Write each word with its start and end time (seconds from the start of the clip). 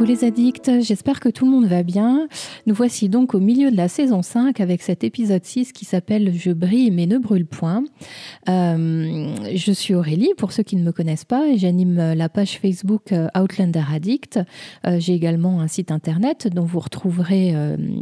Coucou 0.00 0.12
les 0.12 0.24
addicts, 0.24 0.70
j'espère 0.80 1.20
que 1.20 1.28
tout 1.28 1.44
le 1.44 1.50
monde 1.50 1.66
va 1.66 1.82
bien. 1.82 2.26
Nous 2.64 2.74
voici 2.74 3.10
donc 3.10 3.34
au 3.34 3.38
milieu 3.38 3.70
de 3.70 3.76
la 3.76 3.86
saison 3.86 4.22
5 4.22 4.58
avec 4.58 4.80
cet 4.80 5.04
épisode 5.04 5.44
6 5.44 5.72
qui 5.72 5.84
s'appelle 5.84 6.32
Je 6.34 6.52
brille 6.52 6.90
mais 6.90 7.04
ne 7.04 7.18
brûle 7.18 7.44
point. 7.44 7.84
Euh, 8.48 9.28
je 9.54 9.72
suis 9.72 9.94
Aurélie, 9.94 10.30
pour 10.38 10.52
ceux 10.52 10.62
qui 10.62 10.76
ne 10.76 10.82
me 10.82 10.92
connaissent 10.92 11.26
pas, 11.26 11.48
et 11.48 11.58
j'anime 11.58 12.14
la 12.14 12.30
page 12.30 12.58
Facebook 12.58 13.12
euh, 13.12 13.28
Outlander 13.38 13.82
Addict. 13.92 14.40
Euh, 14.86 14.96
j'ai 14.98 15.12
également 15.12 15.60
un 15.60 15.68
site 15.68 15.90
internet 15.90 16.48
dont 16.48 16.64
vous 16.64 16.80
retrouverez 16.80 17.54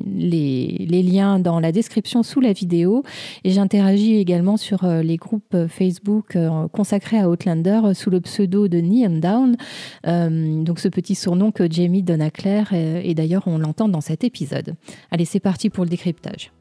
les, 0.07 0.87
les, 0.89 1.03
liens 1.03 1.41
dans 1.41 1.59
la 1.59 1.73
description 1.73 2.23
sous 2.23 2.41
la 2.41 2.53
vidéo. 2.53 3.03
Et 3.43 3.51
j'interagis 3.51 4.15
également 4.19 4.57
sur 4.57 4.87
les 4.87 5.17
groupes 5.17 5.67
Facebook 5.67 6.39
consacrés 6.73 7.19
à 7.19 7.29
Outlander 7.29 7.81
sous 7.95 8.11
le 8.11 8.21
pseudo 8.21 8.69
de 8.69 8.81
Neon 8.81 9.19
Down. 9.19 9.57
donc 10.65 10.79
ce 10.79 10.87
petit 10.87 11.17
surnom 11.17 11.51
que 11.51 11.69
Jamie 11.69 11.88
à 12.21 12.31
Claire, 12.31 12.73
et, 12.73 13.09
et 13.09 13.15
d'ailleurs 13.15 13.47
on 13.47 13.59
l'entend 13.59 13.89
dans 13.89 14.01
cet 14.01 14.25
épisode. 14.25 14.75
Allez, 15.11 15.25
c'est 15.25 15.41
parti 15.41 15.71
pour 15.71 15.85
le 15.85 15.91
décryptage. 15.91 16.53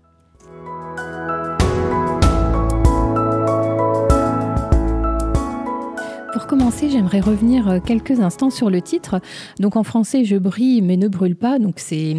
Pour 6.38 6.46
commencer, 6.46 6.92
j'aimerais 6.92 7.20
revenir 7.20 7.68
euh, 7.68 7.80
quelques 7.80 8.20
instants 8.20 8.52
sur 8.52 8.70
le 8.70 8.80
titre. 8.80 9.20
Donc 9.60 9.76
en 9.76 9.82
français, 9.82 10.24
je 10.24 10.36
brille 10.36 10.84
mais 10.84 10.96
ne 10.96 11.08
brûle 11.08 11.36
pas. 11.36 11.58
Donc 11.58 11.80
c'est 11.80 12.14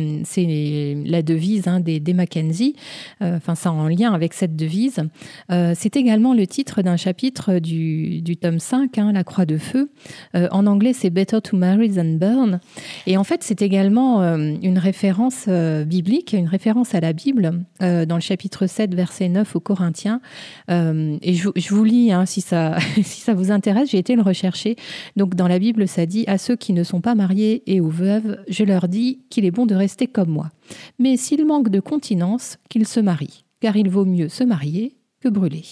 la 1.07 1.23
devise 1.23 1.69
hein, 1.69 1.79
des, 1.79 2.15
Mackenzie. 2.15 2.75
Euh, 3.23 3.37
enfin, 3.37 3.55
ça 3.55 3.71
en 3.71 3.87
lien 3.87 4.13
avec 4.13 4.35
cette 4.35 4.57
devise. 4.57 5.05
Euh, 5.53 5.73
c'est 5.77 5.95
également 5.95 6.35
le 6.35 6.49
titre 6.49 6.83
d'un 6.83 6.97
chapitre 6.97 7.61
du, 7.61 8.21
du, 8.21 8.37
tome 8.37 8.59
5, 8.59 8.99
hein, 8.99 9.13
La 9.13 9.23
Croix 9.23 9.47
de 9.47 9.57
Feu. 9.57 9.93
en 10.35 10.67
anglais, 10.67 10.95
c'est 10.95 11.11
Better 11.11 11.41
to 11.41 11.57
Marry 11.57 11.89
Than 11.89 12.15
Burn. 12.15 12.59
Et 13.07 13.17
en 13.17 13.23
fait, 13.25 13.45
c'est 13.45 13.63
également 13.63 14.21
une 14.21 14.79
référence 14.79 15.49
biblique, 15.49 16.33
une 16.33 16.49
référence 16.49 16.93
à 16.97 16.99
la 16.99 17.13
Bible 17.13 17.53
dans 17.81 18.17
le 18.17 18.21
chapitre 18.21 18.67
7, 18.67 18.97
verset 18.97 19.29
9 19.29 19.55
aux 19.55 19.61
Corinthiens. 19.61 20.21
et 20.69 21.35
je, 21.35 21.51
je, 21.55 21.75
vous 21.75 21.85
lis 21.85 22.11
hein, 22.11 22.27
si, 22.27 22.41
ça, 22.41 22.79
si 23.03 23.21
ça 23.21 23.35
vous 23.35 23.53
intéresse. 23.53 23.91
J'ai 23.91 24.08
le 24.17 24.23
rechercher. 24.23 24.77
Donc 25.17 25.35
dans 25.35 25.49
la 25.49 25.59
Bible, 25.59 25.89
ça 25.89 26.07
dit 26.07 26.25
à 26.27 26.39
ceux 26.39 26.57
qui 26.57 26.73
ne 26.73 26.85
sont 26.85 27.01
pas 27.01 27.15
mariés 27.15 27.63
et 27.67 27.81
aux 27.81 27.89
veuves, 27.89 28.39
je 28.49 28.65
leur 28.65 28.89
dis 28.89 29.21
qu'il 29.31 29.45
est 29.45 29.51
bon 29.51 29.67
de 29.67 29.75
rester 29.75 30.07
comme 30.07 30.31
moi. 30.31 30.51
Mais 30.99 31.17
s'ils 31.17 31.47
manquent 31.47 31.71
de 31.71 31.81
continence, 31.81 32.59
qu'ils 32.69 32.87
se 32.87 33.01
marient, 33.01 33.45
car 33.61 33.77
il 33.77 33.89
vaut 33.89 34.05
mieux 34.05 34.29
se 34.29 34.45
marier 34.45 34.98
que 35.21 35.29
brûler. 35.29 35.65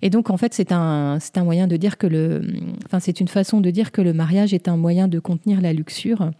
Et 0.00 0.08
donc, 0.08 0.30
en 0.30 0.36
fait, 0.36 0.54
c'est 0.54 0.72
un, 0.72 1.18
c'est 1.20 1.36
un 1.36 1.44
moyen 1.44 1.66
de 1.66 1.76
dire 1.76 1.98
que 1.98 2.06
le, 2.06 2.42
enfin, 2.86 3.00
c'est 3.00 3.20
une 3.20 3.28
façon 3.28 3.60
de 3.60 3.70
dire 3.70 3.92
que 3.92 4.00
le 4.00 4.12
mariage 4.12 4.54
est 4.54 4.68
un 4.68 4.76
moyen 4.76 5.08
de 5.08 5.18
contenir 5.18 5.60
la 5.60 5.72
luxure. 5.72 6.30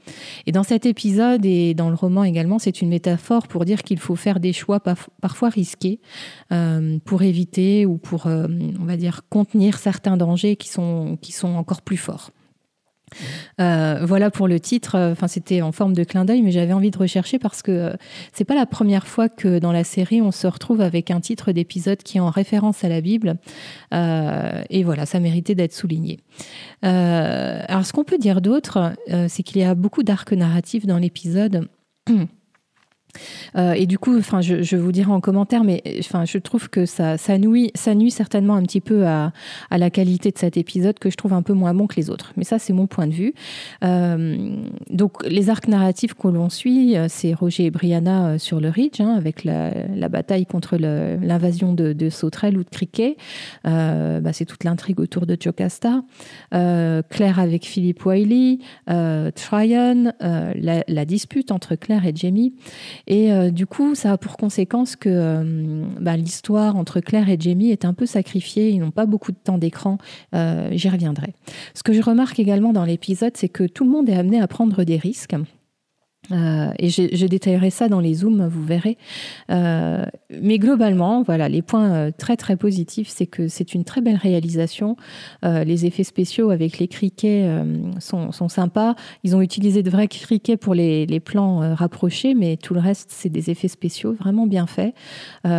Et 0.46 0.52
dans 0.52 0.62
cet 0.62 0.86
épisode 0.86 1.44
et 1.44 1.74
dans 1.74 1.90
le 1.90 1.94
roman 1.94 2.24
également, 2.24 2.58
c'est 2.58 2.80
une 2.80 2.88
métaphore 2.88 3.48
pour 3.48 3.64
dire 3.64 3.82
qu'il 3.82 3.98
faut 3.98 4.16
faire 4.16 4.40
des 4.40 4.52
choix 4.52 4.80
parfois 4.80 5.50
risqués 5.50 6.00
euh, 6.52 6.98
pour 7.04 7.22
éviter 7.22 7.84
ou 7.84 7.98
pour, 7.98 8.26
euh, 8.26 8.46
on 8.80 8.84
va 8.84 8.96
dire, 8.96 9.22
contenir 9.28 9.78
certains 9.78 10.16
dangers 10.16 10.56
qui 10.56 10.68
sont, 10.68 11.18
qui 11.20 11.32
sont 11.32 11.54
encore 11.54 11.82
plus 11.82 11.98
forts. 11.98 12.30
Euh, 13.60 14.00
voilà 14.02 14.30
pour 14.30 14.48
le 14.48 14.60
titre. 14.60 14.98
Enfin, 15.12 15.28
c'était 15.28 15.62
en 15.62 15.72
forme 15.72 15.92
de 15.94 16.04
clin 16.04 16.24
d'œil, 16.24 16.42
mais 16.42 16.50
j'avais 16.50 16.72
envie 16.72 16.90
de 16.90 16.98
rechercher 16.98 17.38
parce 17.38 17.62
que 17.62 17.72
euh, 17.72 17.92
c'est 18.32 18.44
pas 18.44 18.54
la 18.54 18.66
première 18.66 19.06
fois 19.06 19.28
que 19.28 19.58
dans 19.58 19.72
la 19.72 19.84
série 19.84 20.22
on 20.22 20.32
se 20.32 20.46
retrouve 20.46 20.80
avec 20.80 21.10
un 21.10 21.20
titre 21.20 21.52
d'épisode 21.52 22.02
qui 22.02 22.18
est 22.18 22.20
en 22.20 22.30
référence 22.30 22.84
à 22.84 22.88
la 22.88 23.00
Bible. 23.00 23.36
Euh, 23.94 24.62
et 24.70 24.84
voilà, 24.84 25.06
ça 25.06 25.20
méritait 25.20 25.54
d'être 25.54 25.74
souligné. 25.74 26.18
alors, 26.82 27.86
ce 27.86 27.92
qu'on 27.92 28.04
peut 28.04 28.18
dire 28.18 28.40
d'autre, 28.40 28.92
c'est 29.28 29.42
qu'il 29.42 29.60
y 29.60 29.64
a 29.64 29.74
beaucoup 29.74 30.02
d'arcs 30.02 30.32
narratifs 30.32 30.86
dans 30.86 30.98
l'épisode. 30.98 31.68
Euh, 33.56 33.72
et 33.72 33.86
du 33.86 33.98
coup, 33.98 34.16
enfin, 34.18 34.40
je, 34.40 34.76
vous 34.76 34.92
dirai 34.92 35.10
en 35.10 35.20
commentaire, 35.20 35.64
mais 35.64 35.82
enfin, 36.00 36.24
je 36.24 36.38
trouve 36.38 36.68
que 36.68 36.86
ça, 36.86 37.16
nuit, 37.38 37.70
ça 37.74 37.94
nuit 37.94 38.10
certainement 38.10 38.54
un 38.54 38.62
petit 38.62 38.80
peu 38.80 39.06
à, 39.06 39.32
la 39.70 39.90
qualité 39.90 40.30
de 40.30 40.38
cet 40.38 40.56
épisode 40.56 40.98
que 40.98 41.10
je 41.10 41.16
trouve 41.16 41.32
un 41.32 41.42
peu 41.42 41.52
moins 41.52 41.74
bon 41.74 41.86
que 41.86 41.96
les 41.96 42.10
autres. 42.10 42.32
Mais 42.36 42.44
ça, 42.44 42.58
c'est 42.58 42.72
mon 42.72 42.86
point 42.86 43.06
de 43.06 43.12
vue. 43.12 43.34
Euh, 43.84 44.56
donc, 44.90 45.24
les 45.26 45.50
arcs 45.50 45.68
narratifs 45.68 46.14
que 46.14 46.28
l'on 46.28 46.48
suit, 46.48 46.96
euh, 46.96 47.06
c'est 47.08 47.34
Roger 47.34 47.66
et 47.66 47.70
Brianna 47.70 48.38
sur 48.38 48.60
le 48.60 48.68
Ridge, 48.68 49.00
hein, 49.00 49.14
avec 49.16 49.44
la, 49.44 49.72
bataille 50.08 50.44
contre 50.44 50.76
l'invasion 50.76 51.72
de, 51.72 51.92
de 51.92 52.10
ou 52.22 52.64
de 52.64 52.68
Cricket. 52.70 53.16
Euh, 53.66 54.20
bah, 54.20 54.32
c'est 54.32 54.44
toute 54.44 54.64
l'intrigue 54.64 55.00
autour 55.00 55.26
de 55.26 55.36
Jocasta. 55.40 56.02
Claire 56.50 57.38
avec 57.38 57.64
Philippe 57.64 58.04
Wiley, 58.04 58.58
Tryon, 58.86 60.12
la, 60.20 61.04
dispute 61.04 61.50
entre 61.50 61.74
Claire 61.74 62.06
et 62.06 62.12
Jamie. 62.14 62.54
Et 63.06 63.32
euh, 63.32 63.50
du 63.50 63.66
coup, 63.66 63.94
ça 63.94 64.12
a 64.12 64.18
pour 64.18 64.36
conséquence 64.36 64.96
que 64.96 65.08
euh, 65.08 65.84
bah, 66.00 66.16
l'histoire 66.16 66.76
entre 66.76 67.00
Claire 67.00 67.28
et 67.28 67.36
Jamie 67.38 67.70
est 67.70 67.84
un 67.84 67.94
peu 67.94 68.06
sacrifiée. 68.06 68.70
Ils 68.70 68.80
n'ont 68.80 68.90
pas 68.90 69.06
beaucoup 69.06 69.32
de 69.32 69.36
temps 69.36 69.58
d'écran. 69.58 69.98
Euh, 70.34 70.68
j'y 70.72 70.88
reviendrai. 70.88 71.34
Ce 71.74 71.82
que 71.82 71.92
je 71.92 72.02
remarque 72.02 72.38
également 72.38 72.72
dans 72.72 72.84
l'épisode, 72.84 73.36
c'est 73.36 73.48
que 73.48 73.64
tout 73.64 73.84
le 73.84 73.90
monde 73.90 74.08
est 74.08 74.16
amené 74.16 74.40
à 74.40 74.46
prendre 74.46 74.84
des 74.84 74.96
risques. 74.96 75.34
Euh, 76.30 76.70
et 76.78 76.88
je, 76.88 77.26
détaillerai 77.26 77.70
ça 77.70 77.88
dans 77.88 77.98
les 77.98 78.14
zooms, 78.14 78.46
vous 78.46 78.62
verrez. 78.62 78.96
Euh, 79.50 80.04
mais 80.40 80.58
globalement, 80.58 81.22
voilà, 81.22 81.48
les 81.48 81.62
points 81.62 81.92
euh, 81.92 82.10
très 82.16 82.36
très 82.36 82.56
positifs, 82.56 83.08
c'est 83.08 83.26
que 83.26 83.48
c'est 83.48 83.74
une 83.74 83.84
très 83.84 84.00
belle 84.00 84.16
réalisation. 84.16 84.96
Les 85.42 85.86
effets 85.86 86.04
spéciaux 86.04 86.50
avec 86.50 86.78
les 86.78 86.86
criquets 86.88 87.48
sont, 87.98 88.30
sympas. 88.48 88.94
Ils 89.24 89.34
ont 89.34 89.40
utilisé 89.40 89.82
de 89.82 89.90
vrais 89.90 90.08
criquets 90.08 90.56
pour 90.56 90.74
les, 90.74 91.20
plans 91.20 91.74
rapprochés, 91.74 92.34
mais 92.34 92.56
tout 92.56 92.74
le 92.74 92.80
reste, 92.80 93.10
c'est 93.10 93.28
des 93.28 93.50
effets 93.50 93.68
spéciaux 93.68 94.12
vraiment 94.12 94.46
bien 94.46 94.66
faits. 94.66 94.94
Il 95.44 95.50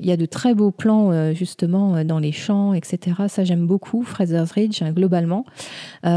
y 0.00 0.12
a 0.12 0.16
de 0.16 0.26
très 0.26 0.54
beaux 0.54 0.70
plans 0.70 1.32
justement 1.34 2.04
dans 2.04 2.18
les 2.18 2.32
champs, 2.32 2.72
etc. 2.72 3.24
Ça, 3.28 3.44
j'aime 3.44 3.66
beaucoup. 3.66 4.02
Fraser's 4.02 4.52
Ridge, 4.52 4.82
hein, 4.82 4.92
globalement. 4.92 5.44
on 6.04 6.08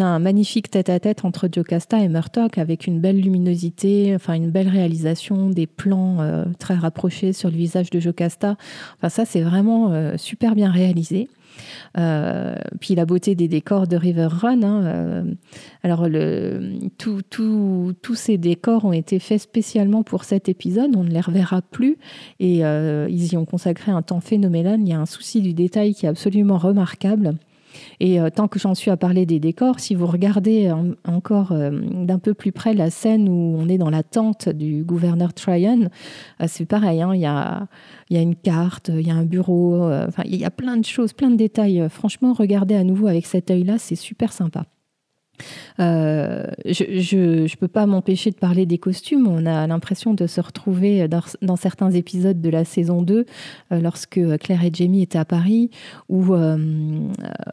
a 0.00 0.04
un 0.04 0.18
magnifique 0.18 0.70
tête-à-tête 0.70 1.20
-tête 1.20 1.26
entre 1.26 1.48
Jocasta 1.52 2.00
et 2.00 2.08
Murphy 2.08 2.23
avec 2.56 2.86
une 2.86 3.00
belle 3.00 3.20
luminosité, 3.20 4.14
enfin 4.14 4.34
une 4.34 4.50
belle 4.50 4.68
réalisation, 4.68 5.50
des 5.50 5.66
plans 5.66 6.20
euh, 6.20 6.44
très 6.58 6.74
rapprochés 6.74 7.32
sur 7.32 7.50
le 7.50 7.56
visage 7.56 7.90
de 7.90 8.00
Jocasta. 8.00 8.56
Enfin 8.98 9.08
ça 9.08 9.24
c'est 9.24 9.42
vraiment 9.42 9.92
euh, 9.92 10.16
super 10.16 10.54
bien 10.54 10.70
réalisé. 10.70 11.28
Euh, 11.98 12.56
puis 12.80 12.96
la 12.96 13.06
beauté 13.06 13.36
des 13.36 13.46
décors 13.46 13.86
de 13.86 13.96
River 13.96 14.28
Run. 14.28 14.62
Hein, 14.62 14.84
euh, 14.84 15.22
alors, 15.84 16.08
tous 16.98 18.14
ces 18.14 18.38
décors 18.38 18.84
ont 18.84 18.92
été 18.92 19.20
faits 19.20 19.40
spécialement 19.40 20.02
pour 20.02 20.24
cet 20.24 20.48
épisode. 20.48 20.96
On 20.96 21.04
ne 21.04 21.10
les 21.10 21.20
reverra 21.20 21.62
plus. 21.62 21.96
Et 22.40 22.58
ils 22.58 23.32
y 23.32 23.36
ont 23.36 23.44
consacré 23.44 23.92
un 23.92 24.02
temps 24.02 24.20
phénoménal. 24.20 24.80
Il 24.80 24.88
y 24.88 24.92
a 24.92 25.00
un 25.00 25.06
souci 25.06 25.42
du 25.42 25.54
détail 25.54 25.94
qui 25.94 26.06
est 26.06 26.08
absolument 26.08 26.58
remarquable. 26.58 27.34
Et 28.00 28.20
euh, 28.20 28.30
tant 28.30 28.48
que 28.48 28.58
j'en 28.58 28.74
suis 28.74 28.90
à 28.90 28.96
parler 28.96 29.26
des 29.26 29.40
décors, 29.40 29.80
si 29.80 29.94
vous 29.94 30.06
regardez 30.06 30.70
en, 30.70 30.92
encore 31.06 31.52
euh, 31.52 31.70
d'un 31.70 32.18
peu 32.18 32.34
plus 32.34 32.52
près 32.52 32.74
la 32.74 32.90
scène 32.90 33.28
où 33.28 33.56
on 33.58 33.68
est 33.68 33.78
dans 33.78 33.90
la 33.90 34.02
tente 34.02 34.48
du 34.48 34.84
gouverneur 34.84 35.34
Tryon, 35.34 35.88
euh, 36.40 36.46
c'est 36.48 36.66
pareil, 36.66 37.02
hein, 37.02 37.14
il 37.14 37.20
y, 37.20 37.26
a, 37.26 37.66
y, 38.10 38.16
a, 38.16 38.20
une 38.20 38.36
carte, 38.36 38.88
il 38.88 39.06
y 39.06 39.10
a 39.10 39.14
un 39.14 39.24
bureau, 39.24 39.90
il 40.24 40.36
y 40.36 40.44
a 40.44 40.50
plein 40.50 40.76
de 40.76 40.84
choses, 40.84 41.12
plein 41.12 41.30
de 41.30 41.36
détails. 41.36 41.86
Franchement, 41.90 42.32
regardez 42.32 42.74
à 42.74 42.84
nouveau 42.84 43.06
avec 43.06 43.26
cet 43.26 43.50
œil-là, 43.50 43.78
c'est 43.78 43.96
super 43.96 44.32
sympa. 44.32 44.66
Euh, 45.80 46.46
je 46.66 47.42
ne 47.42 47.56
peux 47.56 47.68
pas 47.68 47.86
m'empêcher 47.86 48.30
de 48.30 48.36
parler 48.36 48.66
des 48.66 48.78
costumes. 48.78 49.26
On 49.26 49.46
a 49.46 49.66
l'impression 49.66 50.14
de 50.14 50.26
se 50.26 50.40
retrouver 50.40 51.08
dans, 51.08 51.56
certains 51.56 51.90
épisodes 51.90 52.40
de 52.40 52.48
la 52.48 52.64
saison 52.64 53.02
2, 53.02 53.26
euh, 53.72 53.80
lorsque 53.80 54.20
Claire 54.38 54.64
et 54.64 54.70
Jamie 54.72 55.02
étaient 55.02 55.18
à 55.18 55.24
Paris, 55.24 55.70
ou 56.08 56.34
euh, 56.34 56.56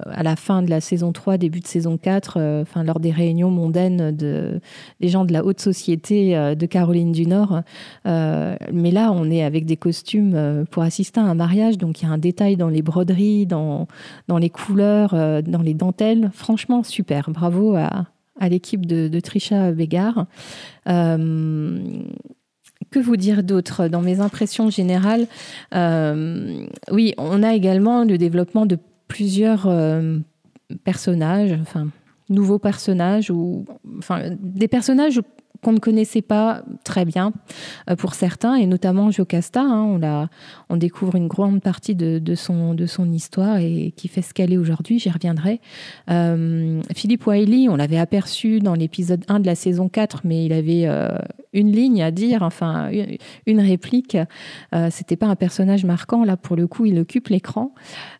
à 0.05 0.23
la 0.23 0.35
fin 0.35 0.61
de 0.61 0.69
la 0.69 0.81
saison 0.81 1.11
3, 1.11 1.37
début 1.37 1.59
de 1.59 1.67
saison 1.67 1.97
4, 1.97 2.37
euh, 2.37 2.61
enfin, 2.61 2.83
lors 2.83 2.99
des 2.99 3.11
réunions 3.11 3.51
mondaines 3.51 4.15
de, 4.15 4.59
des 4.99 5.07
gens 5.07 5.25
de 5.25 5.33
la 5.33 5.43
haute 5.43 5.59
société 5.59 6.35
de 6.55 6.65
Caroline 6.65 7.11
du 7.11 7.25
Nord. 7.25 7.61
Mais 8.05 8.91
là, 8.91 9.11
on 9.11 9.29
est 9.29 9.43
avec 9.43 9.65
des 9.65 9.77
costumes 9.77 10.65
pour 10.69 10.83
assister 10.83 11.19
à 11.19 11.23
un 11.23 11.35
mariage, 11.35 11.77
donc 11.77 12.01
il 12.01 12.05
y 12.05 12.07
a 12.07 12.11
un 12.11 12.17
détail 12.17 12.55
dans 12.55 12.69
les 12.69 12.81
broderies, 12.81 13.45
dans, 13.45 13.87
dans 14.27 14.37
les 14.37 14.49
couleurs, 14.49 15.11
dans 15.43 15.61
les 15.61 15.73
dentelles. 15.73 16.29
Franchement, 16.33 16.83
super. 16.83 17.29
Bravo 17.29 17.70
à, 17.75 18.07
l'équipe 18.49 18.85
de, 18.85 19.07
de, 19.07 19.19
Trisha 19.19 19.71
Bégard. 19.71 20.25
Euh, 20.87 21.79
que 22.91 22.99
vous 22.99 23.15
dire 23.15 23.43
d'autre? 23.43 23.87
Dans 23.87 24.01
mes 24.01 24.19
impressions 24.19 24.69
générales 24.69 25.27
euh, 25.73 26.65
Oui, 26.91 27.13
on 27.17 27.41
a 27.41 27.53
également 27.53 28.03
le 28.03 28.17
développement 28.17 28.65
de 28.65 28.77
plusieurs 29.07 29.67
euh, 29.67 30.17
personnages, 30.83 31.57
enfin 31.61 31.87
nouveaux 32.29 32.59
personnages 32.59 33.29
ou 33.29 33.65
enfin 33.97 34.29
des 34.39 34.69
personnages 34.69 35.19
qu'on 35.61 35.73
ne 35.73 35.79
connaissait 35.79 36.21
pas 36.21 36.63
très 36.83 37.05
bien 37.05 37.33
pour 37.97 38.13
certains, 38.13 38.55
et 38.55 38.65
notamment 38.65 39.11
Jocasta. 39.11 39.61
Hein, 39.61 40.27
on, 40.69 40.77
découvre 40.77 41.15
une 41.15 41.27
grande 41.27 41.61
partie 41.61 41.95
de, 41.95 42.35
son, 42.35 42.75
histoire 43.11 43.57
et 43.57 43.93
qui 43.95 44.07
fait 44.07 44.21
ce 44.21 44.33
qu'elle 44.33 44.53
est 44.53 44.57
aujourd'hui, 44.57 44.99
j'y 44.99 45.09
reviendrai. 45.09 45.59
Philippe 46.95 47.27
Wiley, 47.27 47.69
on 47.69 47.75
l'avait 47.75 47.99
aperçu 47.99 48.59
dans 48.59 48.73
l'épisode 48.73 49.23
1 49.27 49.39
de 49.39 49.45
la 49.45 49.55
saison 49.55 49.89
4, 49.89 50.21
mais 50.23 50.45
il 50.45 50.53
avait 50.53 50.87
une 51.53 51.71
ligne 51.71 52.01
à 52.01 52.11
dire, 52.11 52.43
enfin 52.43 52.89
une, 53.45 53.59
réplique. 53.59 54.17
Euh, 54.73 54.87
C'était 54.91 55.15
pas 55.15 55.27
un 55.27 55.35
personnage 55.35 55.85
marquant, 55.85 56.23
là 56.23 56.37
pour 56.37 56.55
le 56.55 56.67
coup 56.67 56.85
il 56.85 56.97
occupe 56.99 57.27
l'écran. 57.27 57.73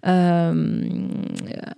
Euh, 0.08 0.84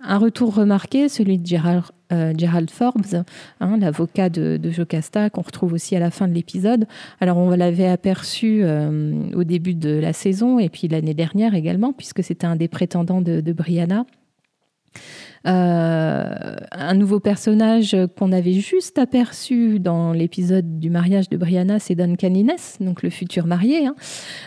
un 0.00 0.18
retour 0.18 0.54
remarqué, 0.54 1.08
celui 1.08 1.38
de 1.38 1.46
Gerald, 1.46 1.84
euh, 2.12 2.32
Forbes, 2.70 3.24
hein, 3.60 3.76
l'avocat 3.78 4.28
de, 4.28 4.56
de, 4.56 4.70
Jocasta, 4.70 5.30
qu'on 5.30 5.42
retrouve 5.42 5.72
aussi 5.72 5.96
à 5.96 6.00
la 6.00 6.10
fin 6.10 6.28
de 6.28 6.34
l'épisode. 6.34 6.86
Alors 7.20 7.36
on 7.36 7.50
l'avait 7.50 7.88
aperçu 7.88 8.60
euh, 8.62 9.30
au 9.34 9.44
début 9.44 9.74
de 9.74 9.98
la 9.98 10.12
saison 10.12 10.58
et 10.58 10.68
puis 10.68 10.88
l'année 10.88 11.14
dernière 11.14 11.54
également, 11.54 11.92
puisque 11.92 12.22
c'était 12.22 12.46
un 12.46 12.56
des 12.56 12.68
prétendants 12.68 13.20
de, 13.20 13.40
de 13.40 13.52
Brianna. 13.52 14.04
Euh, 15.46 16.43
un 16.94 16.96
nouveau 16.96 17.18
personnage 17.18 17.96
qu'on 18.16 18.30
avait 18.30 18.52
juste 18.52 18.98
aperçu 18.98 19.80
dans 19.80 20.12
l'épisode 20.12 20.78
du 20.78 20.90
mariage 20.90 21.28
de 21.28 21.36
Brianna, 21.36 21.80
c'est 21.80 21.96
Duncan 21.96 22.32
Innes, 22.32 22.52
donc 22.78 23.02
le 23.02 23.10
futur 23.10 23.46
marié. 23.46 23.86
Hein. 23.86 23.96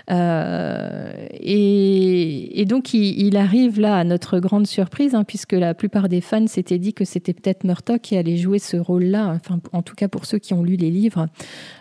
Euh, 0.09 1.27
et, 1.41 2.63
donc 2.65 2.93
il, 2.93 3.35
arrive 3.35 3.81
là 3.81 3.97
à 3.97 4.03
notre 4.05 4.39
grande 4.39 4.65
surprise, 4.65 5.13
hein, 5.13 5.25
puisque 5.25 5.51
la 5.51 5.73
plupart 5.73 6.07
des 6.07 6.21
fans 6.21 6.47
s'étaient 6.47 6.79
dit 6.79 6.93
que 6.93 7.03
c'était 7.03 7.33
peut-être 7.33 7.65
Murtock 7.65 7.99
qui 7.99 8.15
allait 8.15 8.37
jouer 8.37 8.59
ce 8.59 8.77
rôle-là, 8.77 9.33
enfin 9.35 9.59
en 9.73 9.81
tout 9.81 9.95
cas 9.95 10.07
pour 10.07 10.25
ceux 10.25 10.37
qui 10.37 10.53
ont 10.53 10.63
lu 10.63 10.77
les 10.77 10.89
livres, 10.89 11.27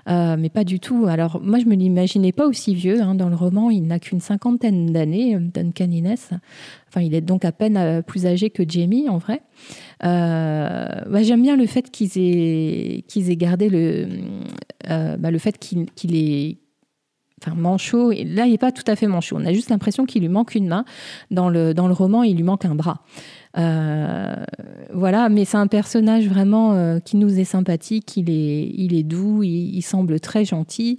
euh, 0.09 0.37
mais 0.37 0.49
pas 0.49 0.65
du 0.65 0.81
tout. 0.81 1.07
Alors 1.07 1.41
moi 1.43 1.61
je 1.61 1.67
me 1.67 1.77
l'imaginais 1.77 2.33
pas 2.33 2.47
aussi 2.47 2.75
vieux. 2.75 3.01
Hein. 3.01 3.15
Dans 3.15 3.29
le 3.29 3.37
roman, 3.37 3.71
il 3.71 3.87
n'a 3.87 4.01
qu'une 4.01 4.21
cinquantaine 4.21 4.93
d'années, 4.93 5.39
Duncan 5.39 5.91
Innes 5.93 6.41
il 7.01 7.15
est 7.15 7.21
donc 7.21 7.45
à 7.45 7.53
peine 7.53 7.77
euh, 7.77 8.03
plus 8.03 8.27
âgé 8.27 8.51
que 8.51 8.63
Jamie, 8.67 9.09
en 9.09 9.19
vrai. 9.19 9.43
Euh, 10.05 10.87
bah, 11.09 11.23
j'aime 11.23 11.43
bien 11.43 11.57
le 11.57 11.67
fait 11.67 11.91
qu'ils 11.91 12.19
aient, 12.19 13.37
gardé 13.37 13.69
le, 13.69 14.09
euh, 14.91 15.17
bah, 15.17 15.31
fait 15.39 15.59
qu'il, 15.59 16.17
est 16.17 16.59
enfin 17.43 17.55
manchot. 17.55 18.11
Là, 18.11 18.47
il 18.47 18.53
n'est 18.53 18.59
pas 18.59 18.73
tout 18.73 18.85
à 18.87 18.97
fait 18.97 19.07
manchot. 19.07 19.37
On 19.39 19.45
a 19.45 19.53
juste 19.53 19.71
l'impression 19.71 20.07
qu'il 20.07 20.23
lui 20.23 20.29
manque 20.29 20.55
une 20.55 20.69
main. 20.69 20.85
Dans 21.31 21.49
le, 21.49 21.73
roman, 21.93 22.23
il 22.23 22.37
lui 22.37 22.43
manque 22.43 22.65
un 22.65 22.75
bras. 22.75 23.03
voilà, 23.55 25.29
mais 25.29 25.45
c'est 25.45 25.59
un 25.59 25.67
personnage 25.67 26.29
vraiment 26.29 26.99
qui 27.01 27.17
nous 27.17 27.39
est 27.39 27.45
sympathique. 27.45 28.17
Il 28.17 28.31
est, 28.31 29.03
doux, 29.03 29.43
il 29.43 29.83
semble 29.83 30.21
très 30.21 30.45
gentil. 30.45 30.99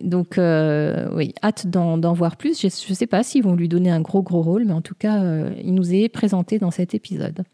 Donc, 0.00 0.38
euh, 0.38 1.08
oui, 1.12 1.34
hâte 1.42 1.66
d'en 1.66 2.12
voir 2.12 2.36
plus. 2.36 2.60
Je 2.60 2.66
ne 2.66 2.94
sais 2.94 3.06
pas 3.06 3.22
s'ils 3.22 3.42
vont 3.42 3.54
lui 3.54 3.68
donner 3.68 3.90
un 3.90 4.00
gros, 4.00 4.22
gros 4.22 4.42
rôle, 4.42 4.64
mais 4.64 4.72
en 4.72 4.80
tout 4.80 4.94
cas, 4.94 5.22
euh, 5.22 5.50
il 5.62 5.74
nous 5.74 5.94
est 5.94 6.08
présenté 6.08 6.58
dans 6.58 6.70
cet 6.70 6.94
épisode. 6.94 7.44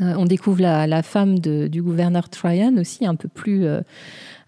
Euh, 0.00 0.14
on 0.16 0.26
découvre 0.26 0.60
la, 0.60 1.02
femme 1.02 1.38
du 1.40 1.82
gouverneur 1.82 2.28
Tryon 2.28 2.76
aussi, 2.78 3.04
un 3.04 3.16
peu 3.16 3.28
plus, 3.28 3.64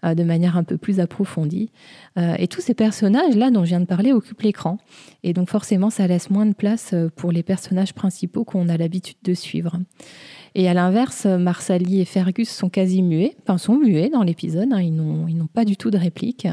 de 0.03 0.23
manière 0.23 0.55
un 0.55 0.63
peu 0.63 0.77
plus 0.77 0.99
approfondie. 0.99 1.71
et 2.15 2.47
tous 2.47 2.61
ces 2.61 2.73
personnages-là 2.73 3.51
dont 3.51 3.63
je 3.63 3.69
viens 3.69 3.81
de 3.81 3.85
parler 3.85 4.13
occupent 4.13 4.43
l'écran. 4.43 4.77
Et 5.23 5.33
donc, 5.33 5.49
forcément, 5.49 5.89
ça 5.89 6.07
laisse 6.07 6.29
moins 6.29 6.45
de 6.45 6.53
place 6.53 6.95
pour 7.17 7.31
les 7.31 7.43
personnages 7.43 7.93
principaux 7.93 8.45
qu'on 8.45 8.69
a 8.69 8.77
l'habitude 8.77 9.17
de 9.23 9.33
suivre. 9.33 9.77
Et 10.55 10.69
à 10.69 10.73
l'inverse, 10.73 11.25
Marsali 11.25 12.01
et 12.01 12.05
Fergus 12.05 12.49
sont 12.49 12.69
quasi 12.69 13.01
muets, 13.01 13.35
enfin 13.41 13.57
sont 13.57 13.77
muets 13.77 14.09
dans 14.09 14.23
l'épisode, 14.23 14.69
hein. 14.71 14.81
ils 14.81 14.95
n'ont 14.95 15.47
pas 15.47 15.65
du 15.65 15.75
tout 15.75 15.91
de 15.91 15.97
réplique. 15.97 16.47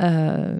Euh, 0.00 0.54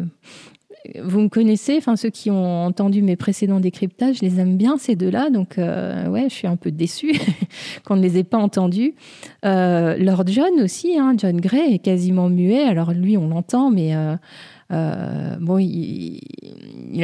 vous 1.03 1.21
me 1.21 1.29
connaissez, 1.29 1.77
enfin 1.79 1.97
ceux 1.97 2.11
qui 2.11 2.31
ont 2.31 2.65
entendu 2.65 3.03
mes 3.03 3.17
précédents 3.17 3.59
décryptages, 3.59 4.19
je 4.19 4.25
les 4.25 4.39
aime 4.39 4.57
bien 4.57 4.79
ces 4.79 4.95
deux-là, 4.95 5.31
donc 5.31 5.59
euh, 5.59 6.07
ouais, 6.09 6.27
je 6.29 6.35
suis 6.35 6.47
un 6.47 6.57
peu 6.57 6.71
déçue 6.71 7.13
qu'on 7.85 7.97
ne 7.97 8.03
les 8.03 8.19
ait 8.19 8.25
pas 8.25 8.39
entendus. 8.39 8.95
Euh, 9.45 9.97
Lord 9.97 10.25
John 10.29 10.61
aussi, 10.63 10.97
hein, 10.99 11.15
John 11.17 11.41
Gray 11.41 11.75
est 11.75 11.79
quasiment 11.79 12.29
muet, 12.29 12.63
alors 12.63 12.93
lui 12.93 13.17
on 13.17 13.29
l'entend, 13.29 13.71
mais 13.71 13.95
bon, 14.71 15.59
il, 15.59 16.21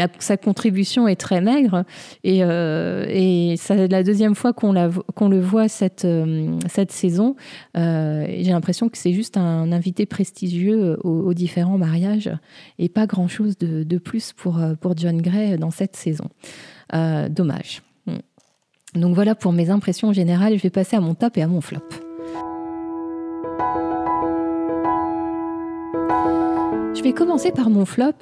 a, 0.01 0.09
sa 0.19 0.37
contribution 0.37 1.07
est 1.09 1.17
très 1.17 1.41
maigre 1.41 1.85
et, 2.25 2.43
euh, 2.43 3.55
c'est 3.57 3.89
la 3.89 4.03
deuxième 4.03 4.35
fois 4.35 4.53
qu'on 4.53 4.73
le 4.73 5.41
voit 5.41 5.69
cette, 5.69 6.05
euh, 6.05 6.59
saison. 6.89 7.37
J'ai 7.75 8.51
l'impression 8.51 8.89
que 8.89 8.99
c'est 8.99 9.13
juste 9.13 9.37
un 9.37 9.73
invité 9.73 10.07
prestigieux 10.07 10.99
aux, 11.05 11.35
différents 11.35 11.79
mariages 11.79 12.31
et 12.79 12.89
pas 12.89 13.07
grand-chose 13.07 13.57
de, 13.59 13.99
plus 13.99 14.33
pour, 14.33 14.61
John 14.97 15.21
Gray 15.21 15.57
dans 15.59 15.71
cette 15.71 15.97
saison. 15.97 16.29
dommage. 16.93 17.83
Donc 18.95 19.15
voilà 19.15 19.35
pour 19.35 19.53
mes 19.53 19.71
impressions 19.71 20.13
générales. 20.13 20.57
Je 20.57 20.63
vais 20.63 20.71
passer 20.71 20.97
à 20.97 21.01
mon 21.01 21.15
top 21.15 21.39
et 21.39 21.43
à 21.43 21.47
mon 21.47 21.61
flop. 21.61 21.81
Je 27.03 27.09
vais 27.09 27.15
commencer 27.15 27.51
par 27.51 27.69
mon 27.69 27.85
flop. 27.85 28.13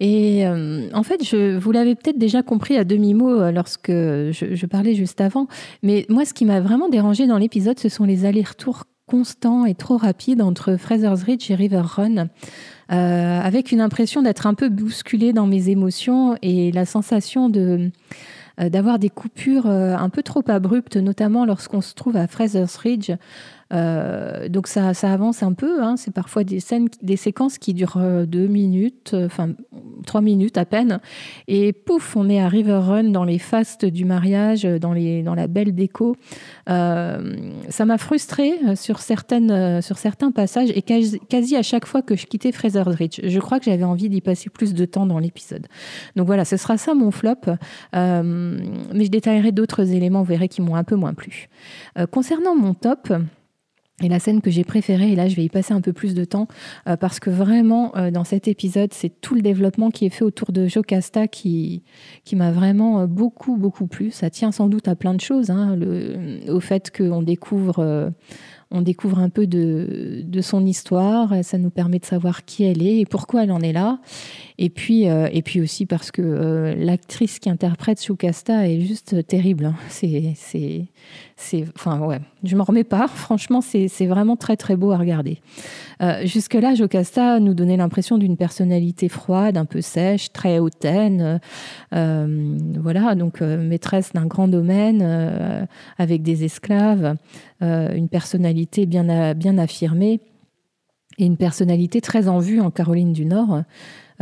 Et 0.00 0.46
euh, 0.46 0.88
en 0.94 1.02
fait, 1.02 1.22
je, 1.22 1.58
vous 1.58 1.72
l'avez 1.72 1.94
peut-être 1.94 2.16
déjà 2.16 2.42
compris 2.42 2.78
à 2.78 2.84
demi-mot 2.84 3.38
euh, 3.38 3.52
lorsque 3.52 3.90
je, 3.90 4.64
parlais 4.64 4.94
juste 4.94 5.20
avant. 5.20 5.46
Mais 5.82 6.06
moi, 6.08 6.24
ce 6.24 6.32
qui 6.32 6.46
m'a 6.46 6.62
vraiment 6.62 6.88
dérangé 6.88 7.26
dans 7.26 7.36
l'épisode, 7.36 7.78
ce 7.78 7.90
sont 7.90 8.04
les 8.04 8.24
allers-retours 8.24 8.84
constants 9.06 9.66
et 9.66 9.74
trop 9.74 9.98
rapides 9.98 10.40
entre 10.40 10.76
Fraser's 10.76 11.22
Ridge 11.22 11.50
et 11.50 11.54
River 11.54 11.82
Run. 11.84 12.28
Euh, 12.92 13.40
avec 13.42 13.72
une 13.72 13.82
impression 13.82 14.22
d'être 14.22 14.46
un 14.46 14.54
peu 14.54 14.70
bousculée 14.70 15.34
dans 15.34 15.46
mes 15.46 15.68
émotions 15.68 16.38
et 16.40 16.72
la 16.72 16.86
sensation 16.86 17.50
de 17.50 17.90
d'avoir 18.56 19.00
des 19.00 19.10
coupures 19.10 19.66
un 19.66 20.08
peu 20.10 20.22
trop 20.22 20.44
abruptes, 20.46 20.96
notamment 20.96 21.44
lorsqu'on 21.44 21.80
se 21.80 21.92
trouve 21.92 22.16
à 22.16 22.28
Fraser's 22.28 22.76
Ridge, 22.76 23.10
euh, 23.72 24.48
donc 24.48 24.66
ça, 24.66 24.92
avance 25.02 25.42
un 25.42 25.52
peu. 25.52 25.82
Hein. 25.82 25.96
C'est 25.96 26.12
parfois 26.12 26.44
des 26.44 26.60
scènes, 26.60 26.88
des 27.02 27.16
séquences 27.16 27.58
qui 27.58 27.74
durent 27.74 27.98
euh, 27.98 28.26
deux 28.26 28.46
minutes, 28.46 29.12
euh, 29.14 29.26
enfin 29.26 29.50
trois 30.06 30.20
minutes 30.20 30.58
à 30.58 30.64
peine. 30.64 31.00
Et 31.48 31.72
pouf, 31.72 32.16
on 32.16 32.28
est 32.28 32.40
à 32.40 32.48
River 32.48 32.80
Run 32.82 33.04
dans 33.04 33.24
les 33.24 33.38
fastes 33.38 33.84
du 33.84 34.04
mariage, 34.04 34.64
dans, 34.64 34.92
les, 34.92 35.22
dans 35.22 35.34
la 35.34 35.46
belle 35.46 35.74
déco. 35.74 36.16
ça 36.66 37.84
m'a 37.84 37.98
frustrée 37.98 38.52
sur, 38.76 39.00
sur 39.00 39.98
certains 39.98 40.30
passages 40.30 40.70
et 40.74 40.82
quasi, 40.82 41.56
à 41.56 41.62
chaque 41.62 41.86
fois 41.86 42.02
que 42.02 42.16
je 42.16 42.26
quittais 42.26 42.52
Fraser's 42.52 42.94
Ridge. 42.94 43.20
Je 43.22 43.40
crois 43.40 43.58
que 43.58 43.64
j'avais 43.66 43.84
envie 43.84 44.08
d'y 44.08 44.20
passer 44.20 44.50
plus 44.50 44.74
de 44.74 44.84
temps 44.84 45.06
dans 45.06 45.18
l'épisode. 45.18 45.66
Donc 46.16 46.26
voilà, 46.26 46.44
ce 46.44 46.56
sera 46.56 46.76
ça 46.76 46.94
mon 46.94 47.10
flop. 47.10 47.46
mais 47.92 49.04
je 49.04 49.10
détaillerai 49.10 49.52
d'autres 49.52 49.92
éléments, 49.92 50.20
vous 50.20 50.28
verrez, 50.28 50.48
qui 50.48 50.60
m'ont 50.60 50.76
un 50.76 50.84
peu 50.84 50.96
moins 50.96 51.14
plu. 51.14 51.48
concernant 52.10 52.54
mon 52.56 52.74
top, 52.74 53.12
et 54.02 54.08
la 54.08 54.18
scène 54.18 54.40
que 54.40 54.50
j'ai 54.50 54.64
préférée, 54.64 55.12
et 55.12 55.16
là 55.16 55.28
je 55.28 55.36
vais 55.36 55.44
y 55.44 55.48
passer 55.48 55.72
un 55.72 55.80
peu 55.80 55.92
plus 55.92 56.14
de 56.14 56.24
temps, 56.24 56.48
euh, 56.88 56.96
parce 56.96 57.20
que 57.20 57.30
vraiment 57.30 57.96
euh, 57.96 58.10
dans 58.10 58.24
cet 58.24 58.48
épisode, 58.48 58.92
c'est 58.92 59.20
tout 59.20 59.36
le 59.36 59.40
développement 59.40 59.90
qui 59.90 60.04
est 60.04 60.10
fait 60.10 60.24
autour 60.24 60.50
de 60.50 60.66
Jocasta 60.66 61.28
qui, 61.28 61.84
qui 62.24 62.34
m'a 62.34 62.50
vraiment 62.50 63.00
euh, 63.00 63.06
beaucoup, 63.06 63.56
beaucoup 63.56 63.86
plu. 63.86 64.10
Ça 64.10 64.30
tient 64.30 64.50
sans 64.50 64.66
doute 64.66 64.88
à 64.88 64.96
plein 64.96 65.14
de 65.14 65.20
choses, 65.20 65.50
hein, 65.50 65.78
au 66.48 66.58
fait 66.58 66.90
qu'on 66.96 67.22
découvre 67.22 68.12
on 68.70 68.80
découvre 68.80 69.20
un 69.20 69.28
peu 69.28 69.46
de, 69.46 70.22
de, 70.24 70.40
son 70.40 70.66
histoire, 70.66 71.44
ça 71.44 71.58
nous 71.58 71.70
permet 71.70 72.00
de 72.00 72.04
savoir 72.04 72.44
qui 72.44 72.64
elle 72.64 72.82
est 72.82 72.98
et 72.98 73.06
pourquoi 73.06 73.44
elle 73.44 73.52
en 73.52 73.60
est 73.60 73.72
là. 73.72 74.00
Et 74.58 74.68
puis, 74.68 75.04
et 75.04 75.42
puis 75.42 75.60
aussi 75.60 75.86
parce 75.86 76.10
que 76.10 76.74
l'actrice 76.76 77.38
qui 77.38 77.50
interprète 77.50 78.02
Shukasta 78.02 78.68
est 78.68 78.80
juste 78.80 79.24
terrible. 79.28 79.66
Hein. 79.66 79.76
C'est, 79.88 80.86
je 81.36 82.56
m'en 82.56 82.64
remets 82.64 82.84
pas. 82.84 83.08
Franchement, 83.08 83.60
c'est, 83.60 84.06
vraiment 84.06 84.36
très 84.36 84.56
très 84.56 84.76
beau 84.76 84.92
à 84.92 84.96
regarder. 84.96 85.40
Euh, 86.02 86.24
jusque-là, 86.24 86.74
Jocasta 86.74 87.40
nous 87.40 87.54
donnait 87.54 87.76
l'impression 87.76 88.18
d'une 88.18 88.36
personnalité 88.36 89.08
froide, 89.08 89.56
un 89.56 89.64
peu 89.64 89.80
sèche, 89.80 90.32
très 90.32 90.58
hautaine. 90.58 91.40
voilà, 91.90 93.14
donc 93.14 93.40
maîtresse 93.40 94.12
d'un 94.12 94.26
grand 94.26 94.48
domaine 94.48 95.68
avec 95.98 96.22
des 96.22 96.44
esclaves, 96.44 97.16
une 97.60 98.08
personnalité 98.08 98.86
bien, 98.86 99.34
bien 99.34 99.58
affirmée 99.58 100.20
et 101.18 101.26
une 101.26 101.36
personnalité 101.36 102.00
très 102.00 102.28
en 102.28 102.38
vue 102.38 102.60
en 102.60 102.70
Caroline 102.70 103.12
du 103.12 103.24
Nord. 103.24 103.62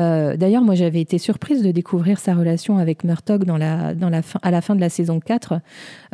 Euh, 0.03 0.37
d'ailleurs, 0.37 0.63
moi, 0.63 0.75
j'avais 0.75 1.01
été 1.01 1.19
surprise 1.19 1.63
de 1.63 1.71
découvrir 1.71 2.19
sa 2.19 2.35
relation 2.35 2.79
avec 2.79 3.05
la, 3.05 3.15
la 3.95 4.23
fin, 4.23 4.41
à 4.43 4.51
la 4.51 4.61
fin 4.61 4.75
de 4.75 4.81
la 4.81 4.89
saison 4.89 5.21
4. 5.21 5.61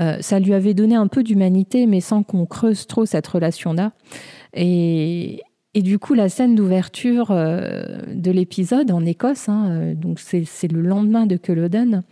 Euh, 0.01 0.17
ça 0.21 0.39
lui 0.39 0.55
avait 0.55 0.75
donné 0.75 0.95
un 0.95 1.07
peu 1.07 1.23
d'humanité, 1.23 1.87
mais 1.87 2.01
sans 2.01 2.23
qu'on 2.23 2.47
creuse 2.47 2.87
trop 2.87 3.07
cette 3.07 3.27
relation-là. 3.27 3.93
Et, 4.55 5.43
du 5.75 5.99
coup, 6.01 6.15
la 6.15 6.29
scène 6.29 6.57
d'ouverture 6.57 7.31
euh, 7.31 8.03
de 8.13 8.31
l'épisode 8.33 8.91
en 8.91 9.05
Écosse, 9.05 9.49
hein, 9.49 9.95
donc 9.95 10.19
c'est 10.19 10.73
le 10.73 10.81
lendemain 10.81 11.25
de 11.25 11.37
Culloden, 11.37 12.03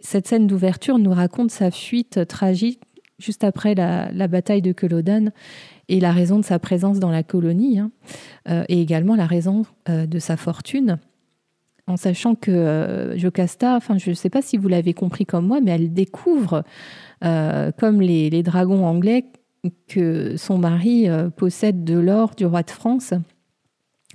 cette 0.00 0.28
scène 0.28 0.46
d'ouverture 0.46 0.98
nous 0.98 1.10
raconte 1.10 1.50
sa 1.50 1.72
fuite 1.72 2.28
tragique 2.28 2.80
juste 3.18 3.44
après 3.44 3.74
la, 3.74 4.28
bataille 4.28 4.62
de 4.62 4.72
Culloden 4.72 5.32
et 5.88 6.00
la 6.00 6.12
raison 6.12 6.38
de 6.38 6.44
sa 6.44 6.58
présence 6.58 6.98
dans 6.98 7.10
la 7.10 7.22
colonie, 7.22 7.78
hein, 7.78 7.90
et 8.68 8.80
également 8.80 9.16
la 9.16 9.26
raison 9.26 9.64
de 9.88 10.18
sa 10.18 10.36
fortune 10.36 10.98
en 11.86 11.98
sachant 11.98 12.34
que 12.34 13.12
Jocasta, 13.16 13.76
enfin 13.76 13.98
je 13.98 14.10
ne 14.10 14.14
sais 14.14 14.30
pas 14.30 14.40
si 14.40 14.56
vous 14.56 14.68
l'avez 14.68 14.94
compris 14.94 15.26
comme 15.26 15.46
moi, 15.46 15.60
mais 15.60 15.72
elle 15.72 15.92
découvre, 15.92 16.64
comme 17.20 18.00
les, 18.00 18.42
dragons 18.42 18.86
anglais, 18.86 19.26
que 19.88 20.36
son 20.36 20.56
mari 20.56 21.08
possède 21.36 21.84
de 21.84 21.98
l'or 21.98 22.34
du 22.36 22.46
roi 22.46 22.62
de 22.62 22.70
France 22.70 23.12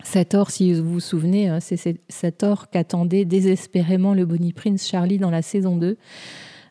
cet 0.03 0.33
or, 0.33 0.49
si 0.49 0.73
vous 0.73 0.93
vous 0.93 0.99
souvenez, 0.99 1.49
hein, 1.49 1.59
c'est 1.59 1.99
cet 2.07 2.43
or 2.43 2.69
qu'attendait 2.69 3.25
désespérément 3.25 4.13
le 4.13 4.25
Bonnie 4.25 4.53
Prince 4.53 4.88
Charlie 4.88 5.17
dans 5.17 5.29
la 5.29 5.41
saison 5.41 5.75
2. 5.75 5.97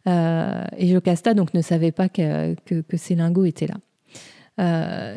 Euh, 0.07 0.65
et 0.77 0.89
Jocasta 0.89 1.35
donc 1.35 1.53
ne 1.53 1.61
savait 1.61 1.93
pas 1.93 2.09
que, 2.09 2.55
ces 2.97 3.15
lingots 3.15 3.45
étaient 3.45 3.67
là. 3.67 3.77
Euh, 4.59 5.15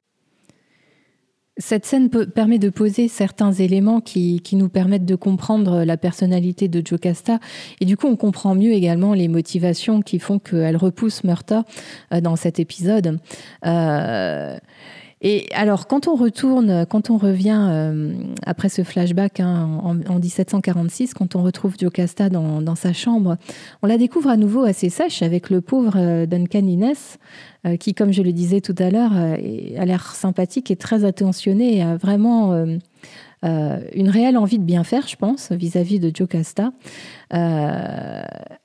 cette 1.57 1.85
scène 1.85 2.09
permet 2.09 2.59
de 2.59 2.69
poser 2.69 3.07
certains 3.07 3.51
éléments 3.51 4.01
qui, 4.01 4.41
nous 4.53 4.69
permettent 4.69 5.05
de 5.05 5.15
comprendre 5.15 5.83
la 5.83 5.97
personnalité 5.97 6.67
de 6.67 6.85
Jocasta. 6.85 7.39
Et 7.79 7.85
du 7.85 7.97
coup, 7.97 8.07
on 8.07 8.15
comprend 8.15 8.55
mieux 8.55 8.71
également 8.71 9.13
les 9.13 9.27
motivations 9.27 10.01
qui 10.01 10.17
font 10.17 10.39
qu'elle 10.39 10.77
repousse 10.77 11.23
Murta 11.23 11.65
euh, 12.13 12.21
dans 12.21 12.35
cet 12.35 12.59
épisode. 12.59 13.19
Et 15.23 15.47
alors, 15.53 15.85
quand 15.85 16.07
on 16.07 16.15
retourne, 16.15 16.85
quand 16.89 17.11
on 17.11 17.17
revient 17.17 17.67
euh, 17.69 18.13
après 18.43 18.69
ce 18.69 18.83
flashback 18.83 19.39
hein, 19.39 19.79
en, 19.83 19.93
1746, 19.93 21.13
quand 21.13 21.35
on 21.35 21.43
retrouve 21.43 21.75
Jocasta 21.79 22.29
dans, 22.29 22.75
sa 22.75 22.91
chambre, 22.91 23.37
on 23.83 23.87
la 23.87 23.99
découvre 23.99 24.29
à 24.29 24.37
nouveau 24.37 24.63
assez 24.63 24.89
sèche 24.89 25.21
avec 25.21 25.51
le 25.51 25.61
pauvre 25.61 25.93
euh, 25.95 26.25
Duncan 26.25 26.65
Innes, 26.65 26.95
euh, 27.67 27.77
qui, 27.77 27.93
comme 27.93 28.11
je 28.11 28.23
le 28.23 28.33
disais 28.33 28.61
tout 28.61 28.75
à 28.79 28.89
l'heure, 28.89 29.13
a 29.13 29.85
l'air 29.85 30.15
sympathique 30.15 30.71
et 30.71 30.75
très 30.75 31.05
attentionné 31.05 31.77
et 31.77 31.83
a 31.83 31.97
vraiment 31.97 32.65
une 33.43 34.09
réelle 34.09 34.37
envie 34.37 34.59
de 34.59 34.63
bien 34.63 34.83
faire, 34.83 35.07
je 35.07 35.15
pense, 35.15 35.51
vis-à-vis 35.51 35.99
de 35.99 36.11
Jocasta. 36.15 36.71
Euh, 37.33 38.21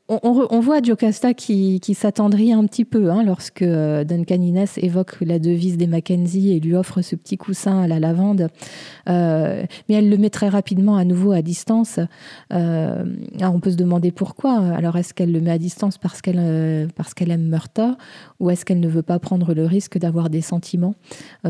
on, 0.08 0.61
voit 0.61 0.80
Jocasta 0.82 1.35
qui, 1.35 1.80
s'attendrit 1.94 2.52
un 2.52 2.64
petit 2.66 2.85
peu 2.85 3.11
hein, 3.11 3.25
lorsque 3.25 3.62
euh, 3.62 4.04
Duncan 4.04 4.40
Innes 4.40 4.66
évoque 4.76 5.20
la 5.20 5.40
devise 5.40 5.76
des 5.76 5.88
Mackenzie 5.88 6.52
et 6.52 6.61
lui 6.61 6.76
offre 6.76 7.02
ce 7.02 7.16
petit 7.16 7.37
coussin 7.37 7.82
à 7.82 7.88
la 7.88 7.99
lavande. 7.99 8.49
Euh, 9.08 9.64
mais 9.88 9.96
elle 9.96 10.08
le 10.08 10.16
met 10.16 10.30
très 10.30 10.49
rapidement 10.49 10.96
à 10.96 11.04
nouveau 11.04 11.32
à 11.32 11.42
distance. 11.42 11.99
on 12.50 13.61
peut 13.61 13.70
se 13.70 13.76
demander 13.76 14.12
pourquoi. 14.12 14.58
Alors 14.76 14.96
est-ce 14.96 15.12
qu'elle 15.12 15.32
le 15.32 15.40
met 15.40 15.50
à 15.50 15.58
distance 15.58 15.99
parce 15.99 16.20
qu'elle 16.23 16.38
aime 16.38 17.49
Murta 17.49 17.96
ou 18.38 18.50
est-ce 18.50 18.64
qu'elle 18.64 18.80
ne 18.80 18.88
veut 18.88 19.02
pas 19.02 19.18
prendre 19.18 19.54
le 19.54 19.64
risque 19.64 19.99
d'avoir 19.99 20.30
des 20.30 20.40
sentiments? 20.40 20.94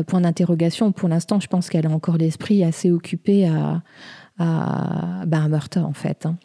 Point 0.07 0.21
d'interrogation. 0.21 0.91
Pour 0.91 1.09
l'instant, 1.09 1.39
je 1.39 1.47
pense 1.47 1.69
qu'elle 1.69 1.85
a 1.85 1.91
encore 1.91 2.17
l'esprit 2.17 2.63
assez 2.63 2.91
occupé 2.91 3.47
à, 3.47 3.81
à, 4.39 5.25
ben, 5.25 5.47
Murta 5.47 5.83
en 5.83 5.93
fait. 5.93 6.25
Hein. 6.25 6.37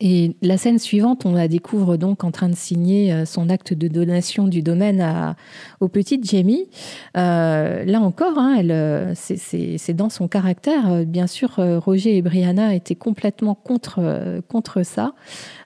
Et 0.00 0.36
la 0.42 0.56
scène 0.58 0.78
suivante, 0.78 1.26
on 1.26 1.32
la 1.32 1.48
découvre 1.48 1.96
donc 1.96 2.22
en 2.22 2.30
train 2.30 2.48
de 2.48 2.54
signer 2.54 3.12
euh, 3.12 3.24
son 3.24 3.50
acte 3.50 3.74
de 3.74 3.88
donation 3.88 4.46
du 4.46 4.62
domaine 4.62 5.00
à, 5.00 5.34
au 5.80 5.88
petit 5.88 6.20
Jamie. 6.22 6.68
Euh, 7.16 7.84
là 7.84 8.00
encore, 8.00 8.38
hein, 8.38 8.62
euh, 8.64 9.12
c'est 9.16 9.94
dans 9.94 10.08
son 10.08 10.28
caractère. 10.28 11.04
Bien 11.04 11.26
sûr, 11.26 11.56
Roger 11.56 12.16
et 12.16 12.22
Brianna 12.22 12.74
étaient 12.74 12.94
complètement 12.94 13.54
contre, 13.56 14.40
contre 14.48 14.84
ça. 14.84 15.14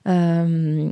elle 0.05 0.89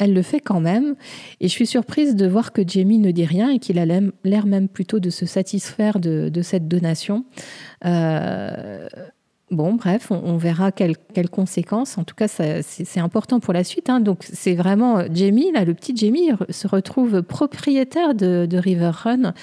le 0.00 0.22
fait 0.22 0.40
quand 0.40 0.60
même. 0.60 0.94
Et 1.40 1.48
je 1.48 1.52
suis 1.52 1.66
surprise 1.66 2.14
de 2.14 2.26
voir 2.26 2.52
que 2.52 2.62
Jamie 2.66 2.98
ne 2.98 3.10
dit 3.10 3.24
rien 3.24 3.50
et 3.50 3.58
qu'il 3.58 3.78
a 3.78 3.86
l'air 3.86 4.46
même 4.46 4.68
plutôt 4.68 5.00
de 5.00 5.10
se 5.10 5.26
satisfaire 5.26 5.98
de 5.98 6.42
cette 6.42 6.68
donation. 6.68 7.24
Bon, 9.52 9.74
bref, 9.74 10.10
on, 10.10 10.36
verra 10.36 10.72
quelles, 10.72 10.96
conséquences. 11.30 11.98
En 11.98 12.04
tout 12.04 12.16
cas, 12.16 12.26
c'est 12.26 12.98
important 12.98 13.38
pour 13.38 13.52
la 13.52 13.62
suite. 13.62 13.88
Hein. 13.88 14.00
Donc, 14.00 14.24
c'est 14.24 14.56
vraiment 14.56 14.98
euh, 14.98 15.06
Jamie, 15.12 15.52
là, 15.52 15.64
le 15.64 15.72
petit 15.72 15.96
Jamie 15.96 16.30
se 16.50 16.66
retrouve 16.66 17.22
propriétaire 17.22 18.16
de, 18.16 18.48
River 18.56 18.90
Run 18.92 19.34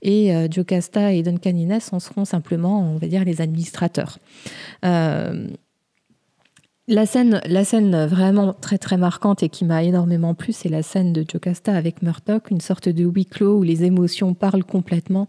et 0.00 0.34
euh, 0.34 0.48
Jocasta 0.50 1.12
et 1.12 1.22
Duncan 1.22 1.50
Innes 1.50 1.80
en 1.92 2.00
seront 2.00 2.24
simplement, 2.24 2.80
on 2.80 2.96
va 2.96 3.06
dire, 3.06 3.22
les 3.22 3.42
administrateurs. 3.42 4.18
Euh, 4.86 5.48
la 6.90 7.06
scène, 7.06 7.40
la 7.46 7.64
scène 7.64 8.04
vraiment 8.06 8.52
très 8.52 8.76
très 8.76 8.96
marquante 8.96 9.42
et 9.42 9.48
qui 9.48 9.64
m'a 9.64 9.84
énormément 9.84 10.34
plu, 10.34 10.52
c'est 10.52 10.68
la 10.68 10.82
scène 10.82 11.12
de 11.12 11.24
Jocasta 11.26 11.74
avec 11.74 12.02
Murta, 12.02 12.40
une 12.50 12.60
sorte 12.60 12.88
de 12.88 13.04
huis 13.04 13.26
clos 13.26 13.58
où 13.58 13.62
les 13.62 13.84
émotions 13.84 14.34
parlent 14.34 14.64
complètement. 14.64 15.28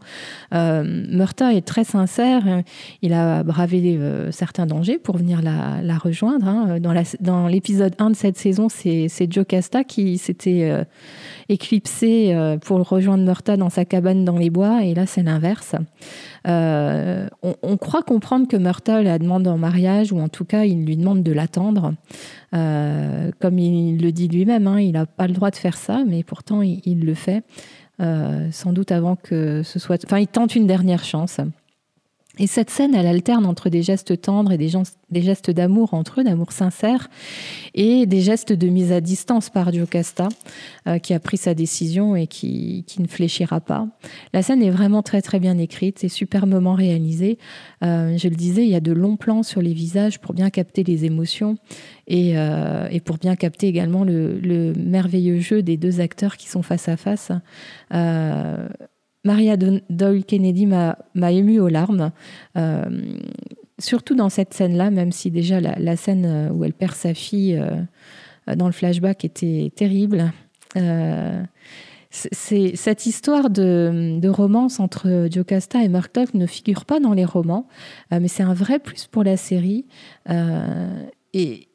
Euh, 0.54 1.04
est 1.42 1.66
très 1.66 1.84
sincère, 1.84 2.44
il 3.02 3.14
a 3.14 3.44
bravé 3.44 3.98
euh, 3.98 4.32
certains 4.32 4.66
dangers 4.66 4.98
pour 4.98 5.18
venir 5.18 5.42
la, 5.42 5.98
rejoindre. 5.98 6.48
Hein. 6.48 6.80
Dans 7.20 7.48
l'épisode 7.48 7.94
1 8.00 8.10
de 8.10 8.16
cette 8.16 8.38
saison, 8.38 8.68
c'est 8.70 9.32
Jocasta 9.32 9.84
qui 9.84 10.18
s'était 10.18 10.64
euh, 10.64 10.84
éclipsé 11.52 12.34
euh, 12.34 12.58
pour 12.58 12.88
rejoindre 12.88 13.24
Murta 13.24 13.58
dans 13.58 13.70
sa 13.70 13.86
cabane 13.86 14.26
dans 14.26 14.38
les 14.38 14.50
bois, 14.50 14.84
et 14.84 14.94
là 14.94 15.06
c'est 15.06 15.24
l'inverse. 15.24 15.76
Euh, 16.48 17.28
on, 17.44 17.78
croit 17.78 18.04
comprendre 18.04 18.48
que 18.48 18.58
Murta 18.58 19.02
la 19.02 19.20
demande 19.20 19.48
en 19.48 19.58
mariage, 19.58 20.12
ou 20.12 20.20
en 20.20 20.30
tout 20.30 20.46
cas 20.46 20.64
il 20.64 20.86
lui 20.86 20.98
demande 20.98 21.24
de 21.24 21.32
l'attendre. 21.52 21.94
Euh, 22.54 23.32
comme 23.40 23.60
il 23.60 24.02
le 24.02 24.12
dit 24.12 24.28
lui-même, 24.28 24.68
hein, 24.68 24.80
il 24.80 24.94
n'a 24.94 25.06
pas 25.06 25.28
le 25.28 25.34
droit 25.34 25.52
de 25.52 25.56
faire 25.56 25.78
ça, 25.78 26.04
mais 26.08 26.24
pourtant 26.24 26.62
il, 26.62 27.06
le 27.06 27.14
fait. 27.14 27.44
sans 28.00 28.74
doute 28.74 28.92
avant 28.92 29.16
que 29.16 29.62
ce 29.64 29.80
soit... 29.80 30.04
Enfin, 30.06 30.20
il 30.20 30.28
tente 30.28 30.56
une 30.56 30.68
dernière 30.68 31.04
chance. 31.04 31.40
Et 32.40 32.48
cette 32.48 32.70
scène, 32.70 32.96
elle 32.96 33.08
alterne 33.08 33.46
entre 33.46 33.70
des 33.70 33.82
gestes 33.82 34.22
tendres 34.22 34.54
et 34.54 34.58
des, 34.58 34.70
gestes 35.22 35.52
d'amour 35.52 35.94
entre 35.94 36.22
eux, 36.22 36.24
d'amour 36.24 36.54
sincère, 36.54 37.10
et 37.74 38.06
des 38.06 38.22
gestes 38.22 38.54
de 38.54 38.68
mise 38.70 38.94
à 38.94 39.02
distance 39.02 39.50
par 39.50 39.74
Jocasta, 39.74 40.30
euh, 40.88 40.98
qui 40.98 41.14
a 41.14 41.20
pris 41.20 41.36
sa 41.36 41.54
décision 41.54 42.16
et 42.16 42.28
qui, 42.28 42.86
ne 43.00 43.08
fléchira 43.08 43.60
pas. 43.60 43.86
La 44.34 44.44
scène 44.44 44.64
est 44.64 44.70
vraiment 44.70 45.02
très 45.02 45.22
très 45.22 45.42
bien 45.42 45.58
écrite, 45.58 46.06
et 46.06 46.10
superbement 46.10 46.74
réalisée. 46.74 47.38
Euh, 47.84 48.18
je 48.18 48.30
le 48.30 48.36
disais, 48.36 48.64
il 48.64 48.70
y 48.70 48.76
a 48.76 48.82
de 48.82 48.94
longs 48.94 49.18
plans 49.18 49.44
sur 49.44 49.62
les 49.62 49.74
visages 49.74 50.20
pour 50.20 50.34
bien 50.34 50.50
capter 50.50 50.84
les 50.86 51.04
émotions 51.04 51.58
et, 52.08 52.38
euh, 52.38 52.88
pour 53.04 53.18
bien 53.18 53.36
capter 53.36 53.68
également 53.68 54.06
le, 54.06 54.40
le, 54.40 54.72
merveilleux 54.78 55.42
jeu 55.42 55.64
des 55.64 55.76
deux 55.76 56.00
acteurs 56.00 56.38
qui 56.38 56.48
sont 56.48 56.62
face 56.64 56.88
à 56.88 56.96
face. 56.96 57.34
Maria 59.24 59.56
Doyle 59.58 60.26
Kennedy 60.26 60.66
m'a 60.66 61.32
ému 61.32 61.60
aux 61.60 61.68
larmes, 61.68 62.12
euh, 62.58 62.84
surtout 63.78 64.16
dans 64.16 64.30
cette 64.30 64.54
scène-là, 64.54 64.90
même 64.90 65.12
si 65.12 65.30
déjà 65.30 65.60
la, 65.60 65.96
scène 65.96 66.26
euh, 66.26 66.50
où 66.50 66.64
elle 66.64 66.74
perd 66.74 66.96
sa 66.96 67.14
fille 67.14 67.56
euh, 67.56 68.56
dans 68.56 68.66
le 68.66 68.72
flashback 68.72 69.24
était 69.24 69.72
terrible. 69.76 70.32
c'est 72.10 72.76
cette 72.76 73.06
histoire 73.06 73.50
de, 73.50 74.28
romance 74.28 74.80
entre 74.80 75.28
Jocasta 75.32 75.84
et 75.84 75.88
Murdoch 75.88 76.34
ne 76.34 76.48
figure 76.48 76.86
pas 76.86 77.00
dans 77.00 77.14
les 77.14 77.26
romans, 77.26 77.68
mais 78.10 78.28
c'est 78.28 78.44
un 78.44 78.56
vrai 78.56 78.80
plus 78.80 79.06
pour 79.06 79.24
la 79.24 79.38
série. 79.38 79.86
et, 81.34 81.68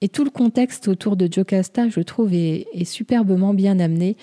et 0.00 0.08
tout 0.08 0.24
le 0.24 0.30
contexte 0.30 0.88
autour 0.88 1.16
de 1.16 1.28
Jocasta, 1.32 1.88
je 1.88 2.00
trouve, 2.00 2.34
est, 2.34 2.84
superbement 2.84 3.54
bien 3.54 3.78
amené. 3.78 4.16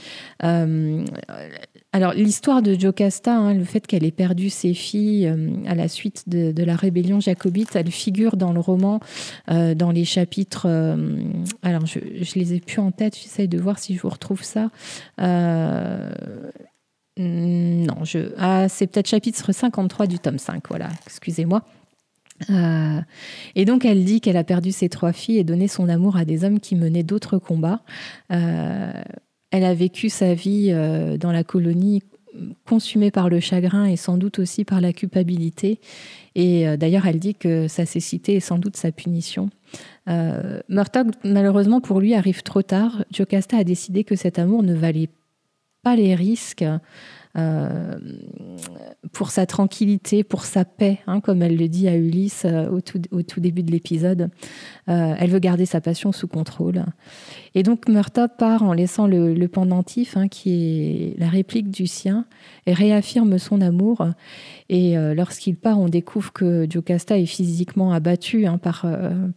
Alors 1.95 2.13
l'histoire 2.13 2.61
de 2.61 2.77
Jocasta, 2.77 3.33
hein, 3.33 3.53
le 3.53 3.63
fait 3.63 3.87
qu'elle 3.87 4.03
ait 4.03 4.11
perdu 4.11 4.49
ses 4.49 4.73
filles 4.73 5.27
euh, 5.27 5.51
à 5.65 5.75
la 5.75 5.87
suite 5.87 6.27
de, 6.27 6.61
la 6.61 6.75
rébellion 6.75 7.21
jacobite, 7.21 7.73
elle 7.73 7.89
figure 7.89 8.35
dans 8.35 8.51
le 8.51 8.59
roman, 8.59 8.99
euh, 9.49 9.75
dans 9.75 9.91
les 9.91 10.03
chapitres. 10.03 10.65
Euh, 10.67 11.23
alors 11.61 11.85
je, 11.85 11.99
je 12.19 12.37
les 12.37 12.53
ai 12.53 12.59
plus 12.59 12.81
en 12.81 12.91
tête, 12.91 13.17
j'essaye 13.17 13.47
de 13.47 13.57
voir 13.57 13.79
si 13.79 13.95
je 13.95 14.01
vous 14.01 14.09
retrouve 14.09 14.43
ça. 14.43 14.71
non, 17.17 18.03
je, 18.03 18.33
ah, 18.39 18.67
c'est 18.67 18.87
peut-être 18.87 19.07
chapitre 19.07 19.53
53 19.53 20.07
du 20.07 20.19
tome 20.19 20.37
5, 20.37 20.67
voilà, 20.67 20.89
excusez-moi. 21.05 21.61
et 23.55 23.63
donc 23.63 23.85
elle 23.85 24.03
dit 24.03 24.19
qu'elle 24.19 24.35
a 24.35 24.43
perdu 24.43 24.73
ses 24.73 24.89
trois 24.89 25.13
filles 25.13 25.37
et 25.37 25.45
donné 25.45 25.69
son 25.69 25.87
amour 25.87 26.17
à 26.17 26.25
des 26.25 26.43
hommes 26.43 26.59
qui 26.59 26.75
menaient 26.75 27.03
d'autres 27.03 27.37
combats. 27.37 27.83
Elle 29.55 29.63
a 29.63 29.73
vécu 29.73 30.09
sa 30.09 30.33
vie 30.33 30.67
euh, 30.71 31.15
dans 31.15 31.31
la 31.31 31.45
colonie 31.45 32.03
consumée 32.65 33.09
par 33.09 33.29
le 33.29 33.39
chagrin 33.39 33.85
et 33.85 33.95
sans 33.95 34.17
doute 34.17 34.39
aussi 34.39 34.65
par 34.65 34.81
la 34.81 34.91
culpabilité. 34.91 35.79
Et 36.35 36.67
euh, 36.67 36.75
d'ailleurs, 36.75 37.07
elle 37.07 37.19
dit 37.19 37.35
que 37.35 37.69
sa 37.69 37.85
cécité 37.85 38.35
est 38.35 38.41
sans 38.41 38.57
doute 38.57 38.75
sa 38.75 38.91
punition. 38.91 39.49
Euh, 40.09 40.59
malheureusement 41.23 41.79
pour 41.79 42.01
lui, 42.01 42.15
arrive 42.15 42.43
trop 42.43 42.63
tard. 42.63 43.05
Jocasta 43.13 43.55
a 43.55 43.63
décidé 43.63 44.03
que 44.03 44.17
cet 44.17 44.39
amour 44.39 44.61
ne 44.61 44.73
valait 44.73 45.07
pas 45.83 45.95
les 45.95 46.15
risques 46.15 46.65
euh, 47.37 47.95
pour 49.13 49.29
sa 49.29 49.45
tranquillité, 49.45 50.25
pour 50.25 50.43
sa 50.43 50.65
paix, 50.65 50.99
hein, 51.07 51.21
comme 51.21 51.41
elle 51.41 51.55
le 51.55 51.69
dit 51.69 51.87
à 51.87 51.95
Ulysse 51.95 52.45
au, 52.45 52.81
tout, 52.81 53.39
début 53.39 53.63
de 53.63 53.71
l'épisode. 53.71 54.29
elle 54.87 55.29
veut 55.29 55.39
garder 55.39 55.65
sa 55.65 55.79
passion 55.79 56.11
sous 56.11 56.27
contrôle. 56.27 56.83
Et 57.55 57.63
donc 57.63 57.87
Murta 57.87 58.27
part 58.27 58.63
en 58.63 58.73
laissant 58.73 59.07
le, 59.07 59.47
pendentif, 59.47 60.17
hein, 60.17 60.27
qui 60.27 61.13
est 61.13 61.19
la 61.19 61.29
réplique 61.29 61.71
du 61.71 61.87
sien, 61.87 62.25
et 62.67 62.73
réaffirme 62.73 63.37
son 63.39 63.61
amour. 63.61 64.05
Et 64.69 64.95
lorsqu'il 65.15 65.55
part, 65.55 65.79
on 65.79 65.87
découvre 65.87 66.33
que 66.33 66.67
Jocasta 66.69 67.17
est 67.17 67.25
physiquement 67.25 67.93
abattue 67.93 68.45
hein, 68.45 68.57
par, 68.57 68.85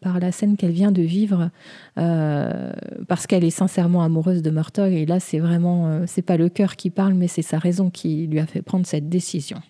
par 0.00 0.18
la 0.18 0.32
scène 0.32 0.56
qu'elle 0.56 0.72
vient 0.72 0.90
de 0.90 1.02
vivre, 1.02 1.50
parce 1.94 3.26
qu'elle 3.28 3.44
est 3.44 3.50
sincèrement 3.50 4.02
amoureuse 4.02 4.42
de 4.42 4.50
Murta. 4.50 4.88
Et 4.88 5.06
là, 5.06 5.20
c'est 5.20 5.38
vraiment, 5.38 6.02
c'est 6.06 6.22
pas 6.22 6.36
le 6.36 6.48
cœur 6.48 6.74
qui 6.76 6.90
parle, 6.90 7.14
mais 7.14 7.28
c'est 7.28 7.42
sa 7.42 7.58
raison 7.58 7.88
qui 7.88 8.26
lui 8.26 8.40
a 8.40 8.46
fait 8.46 8.62
prendre 8.62 8.86
cette 8.86 9.08
décision. 9.08 9.60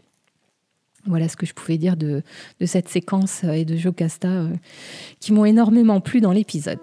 Voilà 1.09 1.29
ce 1.29 1.37
que 1.37 1.47
je 1.47 1.55
pouvais 1.55 1.79
dire 1.79 1.97
de, 1.97 2.23
cette 2.65 2.89
séquence 2.89 3.45
et 3.45 3.65
de 3.65 3.77
Jocasta 3.77 4.29
euh, 4.29 4.53
qui 5.21 5.33
m'ont 5.33 5.45
énormément 5.45 6.01
plu 6.01 6.21
dans 6.21 6.33
l'épisode. 6.33 6.81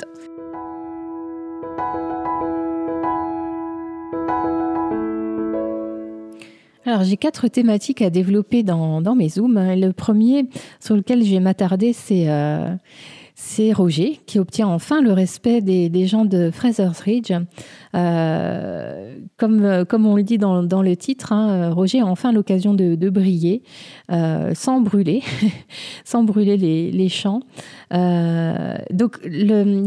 Alors 6.85 7.03
j'ai 7.03 7.17
quatre 7.17 7.47
thématiques 7.47 8.03
à 8.03 8.11
développer 8.11 8.61
dans, 8.61 9.15
mes 9.15 9.29
zooms. 9.29 9.59
Le 9.75 9.91
premier 9.91 10.47
sur 10.79 10.95
lequel 10.95 11.23
je 11.23 11.31
vais 11.31 11.39
m'attarder, 11.39 11.93
c'est 11.93 12.29
euh, 12.29 12.75
c'est 13.33 13.73
Roger 13.73 14.21
qui 14.25 14.39
obtient 14.39 14.67
enfin 14.67 15.01
le 15.01 15.11
respect 15.11 15.61
des, 15.61 16.07
gens 16.07 16.25
de 16.25 16.51
Fraser's 16.51 16.99
Ridge. 17.01 17.33
Euh, 17.95 19.15
comme, 19.37 19.85
comme 19.89 20.05
on 20.05 20.15
le 20.15 20.23
dit 20.23 20.37
dans, 20.37 20.61
le 20.61 20.95
titre, 20.95 21.33
hein, 21.33 21.71
Roger 21.71 21.99
a 21.99 22.05
enfin 22.05 22.31
l'occasion 22.31 22.73
de, 22.73 23.09
briller 23.09 23.63
euh, 24.11 24.53
sans 24.53 24.79
brûler, 24.79 25.21
sans 26.05 26.23
brûler 26.23 26.55
les 26.57 27.09
champs. 27.09 27.41
Euh, 27.93 28.75
donc, 28.91 29.19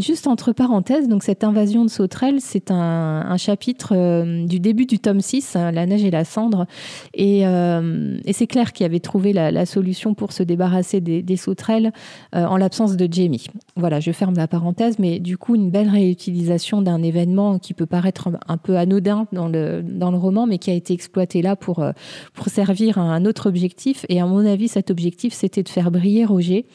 juste 0.00 0.26
entre 0.26 0.52
parenthèses, 0.52 1.08
donc 1.08 1.22
cette 1.22 1.44
invasion 1.44 1.84
de 1.84 1.90
sauterelles, 1.90 2.40
c'est 2.40 2.70
un, 2.70 3.36
chapitre 3.38 4.44
du 4.46 4.58
début 4.58 4.86
du 4.86 4.98
tome 4.98 5.20
6, 5.20 5.56
hein, 5.56 5.70
La 5.70 5.86
neige 5.86 6.04
et 6.04 6.10
la 6.10 6.24
cendre. 6.24 6.66
Et, 7.14 7.40
et 7.42 8.32
c'est 8.32 8.46
Claire 8.46 8.72
qui 8.72 8.84
avait 8.84 9.00
trouvé 9.00 9.32
la, 9.32 9.66
solution 9.66 10.14
pour 10.14 10.32
se 10.32 10.42
débarrasser 10.42 11.00
des, 11.00 11.36
sauterelles 11.36 11.92
en 12.32 12.56
l'absence 12.56 12.96
de 12.96 13.08
Jamie. 13.10 13.46
Voilà, 13.76 14.00
je 14.00 14.10
ferme 14.12 14.34
la 14.36 14.48
parenthèse, 14.48 14.98
mais 14.98 15.18
du 15.20 15.38
coup, 15.38 15.54
une 15.54 15.70
belle 15.70 15.88
réutilisation 15.88 16.82
d'un 16.82 17.02
événement 17.02 17.58
qui 17.58 17.74
peut 17.74 17.86
paraître 17.86 18.30
un 18.46 18.56
peu 18.56 18.76
anodin 18.76 19.26
dans 19.32 19.48
le, 19.48 19.82
dans 19.82 20.10
le 20.10 20.18
roman, 20.18 20.46
mais 20.46 20.58
qui 20.58 20.70
a 20.70 20.74
été 20.74 20.94
exploité 20.94 21.42
là 21.42 21.56
pour, 21.56 21.80
euh, 21.80 21.92
pour 22.34 22.48
servir 22.48 22.98
à 22.98 23.02
un 23.02 23.24
autre 23.24 23.48
objectif. 23.48 24.04
Et 24.08 24.20
à 24.20 24.26
mon 24.26 24.44
avis, 24.44 24.68
cet 24.68 24.90
objectif, 24.90 25.32
c'était 25.32 25.62
de 25.62 25.68
faire 25.68 25.90
briller 25.90 26.24
Roger 26.24 26.66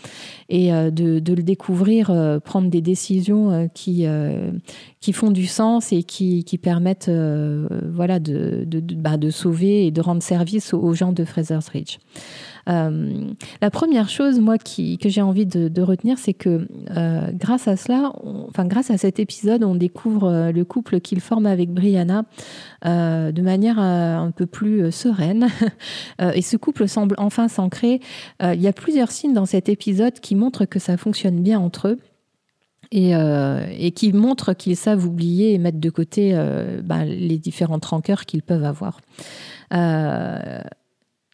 et 0.50 0.74
euh, 0.74 0.92
de, 1.20 1.34
le 1.34 1.44
découvrir, 1.44 2.10
euh, 2.10 2.40
prendre 2.40 2.70
des 2.70 2.82
décisions 2.82 3.70
qui, 3.74 4.06
qui 5.00 5.14
font 5.14 5.32
du 5.32 5.46
sens 5.46 5.92
et 5.92 6.04
qui, 6.04 6.60
permettent 6.62 7.12
voilà, 7.12 8.20
de, 8.20 8.64
de, 8.66 8.80
de, 8.80 8.96
bah, 8.96 9.18
de, 9.18 9.30
sauver 9.30 9.86
et 9.88 9.92
de 9.92 10.02
rendre 10.02 10.24
service 10.24 10.74
aux, 10.74 10.94
gens 10.94 11.12
de 11.12 11.24
Fraser's 11.24 11.68
Ridge. 11.70 11.98
Euh, 12.70 13.34
la 13.62 13.70
première 13.70 14.10
chose, 14.10 14.40
moi, 14.40 14.58
que 14.58 15.10
j'ai 15.10 15.22
envie 15.22 15.46
de, 15.46 15.82
retenir, 15.82 16.18
c'est 16.18 16.34
que 16.34 16.68
euh, 16.96 17.32
grâce 17.34 17.68
à 17.68 17.76
cela, 17.76 18.14
enfin 18.24 18.66
grâce 18.66 18.90
à 18.90 18.98
cet 18.98 19.20
épisode, 19.20 19.64
on 19.64 19.76
découvre 19.76 20.28
euh, 20.28 20.52
le 20.52 20.64
couple 20.64 21.00
qu'il 21.00 21.20
forme 21.20 21.46
avec 21.46 21.70
Brianna 21.72 22.24
de 22.84 23.42
manière 23.42 23.80
un 23.80 24.32
peu 24.32 24.46
plus 24.46 24.92
sereine. 24.92 25.48
et 26.20 26.42
ce 26.42 26.58
couple 26.58 26.88
semble 26.88 27.16
enfin 27.18 27.48
s'ancrer. 27.48 28.02
il 28.42 28.62
y 28.62 28.68
a 28.68 28.74
plusieurs 28.74 29.12
signes 29.12 29.34
dans 29.34 29.46
cet 29.46 29.70
épisode 29.70 30.20
qui 30.20 30.36
montrent 30.36 30.66
que 30.66 30.80
ça 30.80 30.98
fonctionne 30.98 31.42
bien 31.42 31.60
entre 31.60 31.90
eux. 31.90 32.00
Et, 32.92 33.92
qui 33.96 34.14
montrent 34.14 34.54
qu'ils 34.54 34.76
savent 34.76 35.06
oublier 35.06 35.54
et 35.54 35.58
mettre 35.58 35.80
de 35.80 35.90
côté 35.90 36.34
ben, 36.84 37.06
les 37.06 37.38
différentes 37.38 37.86
rancœurs 37.86 38.26
qu'ils 38.26 38.44
peuvent 38.44 38.66
avoir. 38.66 39.00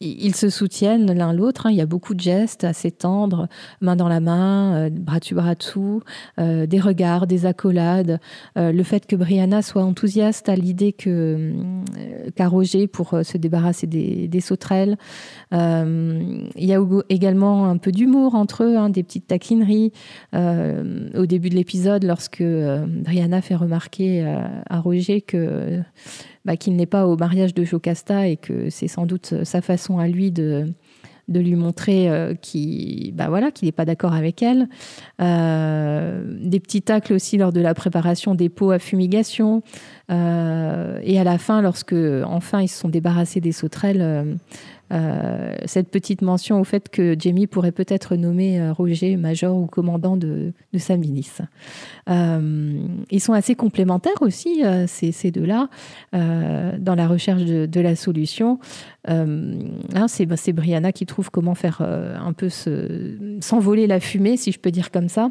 Ils 0.00 0.34
se 0.34 0.48
soutiennent 0.48 1.12
l'un 1.12 1.32
l'autre. 1.32 1.66
Hein. 1.66 1.70
Il 1.70 1.76
y 1.76 1.80
a 1.82 1.86
beaucoup 1.86 2.14
de 2.14 2.20
gestes 2.20 2.64
assez 2.64 2.90
tendres, 2.90 3.48
main 3.80 3.96
dans 3.96 4.08
la 4.08 4.20
main, 4.20 4.74
euh, 4.74 4.90
bras 4.90 5.20
dessus 5.20 5.34
bras 5.34 5.54
dessous, 5.54 6.02
euh, 6.38 6.66
des 6.66 6.80
regards, 6.80 7.26
des 7.26 7.44
accolades. 7.44 8.18
Euh, 8.56 8.72
le 8.72 8.82
fait 8.82 9.06
que 9.06 9.14
Brianna 9.14 9.62
soit 9.62 9.84
enthousiaste 9.84 10.48
à 10.48 10.56
l'idée 10.56 10.92
que 10.92 11.52
qu'a 12.34 12.48
Roger 12.48 12.86
pour 12.86 13.14
se 13.22 13.36
débarrasser 13.36 13.86
des, 13.86 14.40
sauterelles. 14.40 14.96
il 15.52 16.48
y 16.56 16.72
a 16.72 16.80
également 17.08 17.66
un 17.66 17.76
peu 17.76 17.92
d'humour 17.92 18.34
entre 18.34 18.64
eux, 18.64 18.76
hein, 18.76 18.88
des 18.88 19.02
petites 19.02 19.26
taquineries. 19.26 19.92
au 20.32 21.26
début 21.26 21.50
de 21.50 21.54
l'épisode, 21.54 22.04
lorsque 22.04 22.42
Brianna 22.42 23.42
fait 23.42 23.54
remarquer 23.54 24.24
à 24.68 24.80
Roger 24.80 25.20
que 25.20 25.82
bah, 26.44 26.56
qu'il 26.56 26.76
n'est 26.76 26.86
pas 26.86 27.06
au 27.06 27.16
mariage 27.16 27.54
de 27.54 27.64
Jocasta 27.64 28.26
et 28.26 28.36
que 28.36 28.70
c'est 28.70 28.88
sans 28.88 29.06
doute 29.06 29.44
sa 29.44 29.60
façon 29.60 29.98
à 29.98 30.08
lui 30.08 30.30
de, 30.30 30.72
lui 31.28 31.54
montrer 31.54 32.10
euh, 32.10 32.34
qu'il 32.34 33.14
bah 33.14 33.28
qu'il 33.52 33.66
n'est 33.66 33.72
pas 33.72 33.84
d'accord 33.84 34.14
avec 34.14 34.42
elle. 34.42 34.68
Euh, 35.20 36.24
des 36.42 36.58
petits 36.58 36.82
tacles 36.82 37.12
aussi 37.12 37.36
lors 37.36 37.52
de 37.52 37.60
la 37.60 37.74
préparation 37.74 38.34
des 38.34 38.48
pots 38.48 38.70
à 38.70 38.78
fumigation. 38.78 39.62
Euh, 40.10 40.98
et 41.02 41.20
à 41.20 41.24
la 41.24 41.38
fin, 41.38 41.60
lorsque 41.62 41.94
enfin 42.24 42.62
ils 42.62 42.68
se 42.68 42.78
sont 42.78 42.88
débarrassés 42.88 43.40
des 43.40 43.52
sauterelles, 43.52 44.38
euh, 44.92 45.54
cette 45.66 45.88
petite 45.88 46.22
mention 46.22 46.60
au 46.60 46.64
fait 46.64 46.88
que 46.88 47.14
Jamie 47.18 47.46
pourrait 47.46 47.72
peut-être 47.72 48.16
nommer 48.16 48.60
euh, 48.60 48.72
Roger 48.72 49.16
major 49.16 49.56
ou 49.56 49.66
commandant 49.66 50.16
de, 50.16 50.52
sa 50.78 50.96
milice. 50.96 51.42
Euh, 52.08 52.86
ils 53.10 53.20
sont 53.20 53.32
assez 53.32 53.54
complémentaires 53.54 54.20
aussi, 54.22 54.62
ces, 54.86 55.30
deux-là, 55.30 55.68
dans 56.12 56.94
la 56.94 57.06
recherche 57.06 57.44
de, 57.44 57.80
la 57.80 57.96
solution. 57.96 58.58
Hein, 59.06 60.08
c'est 60.08 60.52
Brianna 60.52 60.92
qui 60.92 61.06
trouve 61.06 61.30
comment 61.30 61.54
faire 61.54 61.82
un 61.82 62.32
peu 62.32 62.48
s'envoler 63.40 63.86
la 63.86 64.00
fumée, 64.00 64.36
si 64.36 64.52
je 64.52 64.58
peux 64.58 64.70
dire 64.70 64.90
comme 64.90 65.08
ça. 65.08 65.30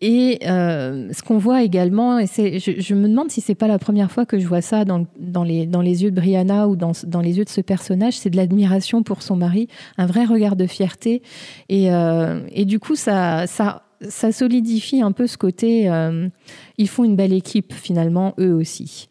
Et 0.00 0.38
euh, 0.46 1.12
ce 1.12 1.22
qu'on 1.22 1.38
voit 1.38 1.62
également, 1.62 2.20
et 2.20 2.26
je, 2.26 2.80
je, 2.80 2.94
me 2.94 3.08
demande 3.08 3.32
si 3.32 3.40
c'est 3.40 3.56
pas 3.56 3.66
la 3.66 3.80
première 3.80 4.12
fois 4.12 4.26
que 4.26 4.38
je 4.38 4.46
vois 4.46 4.60
ça 4.60 4.84
dans, 4.84 5.06
dans, 5.18 5.42
les, 5.42 5.66
dans 5.66 5.82
les 5.82 6.04
yeux 6.04 6.12
de 6.12 6.16
Brianna 6.16 6.68
ou 6.68 6.76
dans, 6.76 6.92
dans 7.04 7.20
les 7.20 7.38
yeux 7.38 7.44
de 7.44 7.48
ce 7.48 7.60
personnage, 7.60 8.16
c'est 8.16 8.30
de 8.30 8.36
l'admiration 8.36 9.02
pour 9.02 9.22
son 9.22 9.34
mari, 9.34 9.66
un 9.96 10.06
vrai 10.06 10.24
regard 10.24 10.54
de 10.54 10.66
fierté. 10.66 11.22
Et, 11.68 11.92
euh, 11.92 12.42
et 12.52 12.64
du 12.64 12.78
coup, 12.78 12.94
ça, 12.94 13.48
ça 13.48 13.87
ça 14.00 14.32
solidifie 14.32 15.02
un 15.02 15.12
peu 15.12 15.26
ce 15.26 15.36
côté. 15.36 15.90
Euh, 15.90 16.28
ils 16.76 16.88
font 16.88 17.04
une 17.04 17.16
belle 17.16 17.32
équipe 17.32 17.72
finalement, 17.72 18.34
eux 18.38 18.52
aussi. 18.52 19.08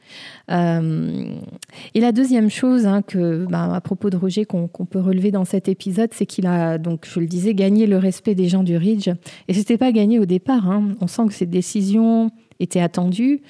Euh, 0.49 1.29
et 1.93 1.99
la 1.99 2.11
deuxième 2.11 2.49
chose 2.49 2.85
hein, 2.85 3.01
que, 3.01 3.45
bah, 3.45 3.73
à 3.73 3.81
propos 3.81 4.09
de 4.09 4.17
Roger 4.17 4.45
qu'on 4.45 4.67
peut 4.67 4.99
relever 4.99 5.31
dans 5.31 5.45
cet 5.45 5.67
épisode, 5.67 6.11
c'est 6.13 6.25
qu'il 6.25 6.47
a 6.47 6.77
donc, 6.77 7.05
je 7.05 7.19
le 7.19 7.25
disais, 7.25 7.53
gagné 7.53 7.87
le 7.87 7.97
respect 7.97 8.35
des 8.35 8.47
gens 8.47 8.63
du 8.63 8.77
Ridge. 8.77 9.09
Et 9.47 9.53
c'était 9.53 9.77
pas 9.77 9.91
gagné 9.91 10.19
au 10.19 10.25
départ. 10.25 10.69
Hein. 10.69 10.95
On 11.01 11.07
sent 11.07 11.23
que 11.27 11.33
ses 11.33 11.45
décisions 11.45 12.31
était 12.59 12.79
attendu, 12.79 13.41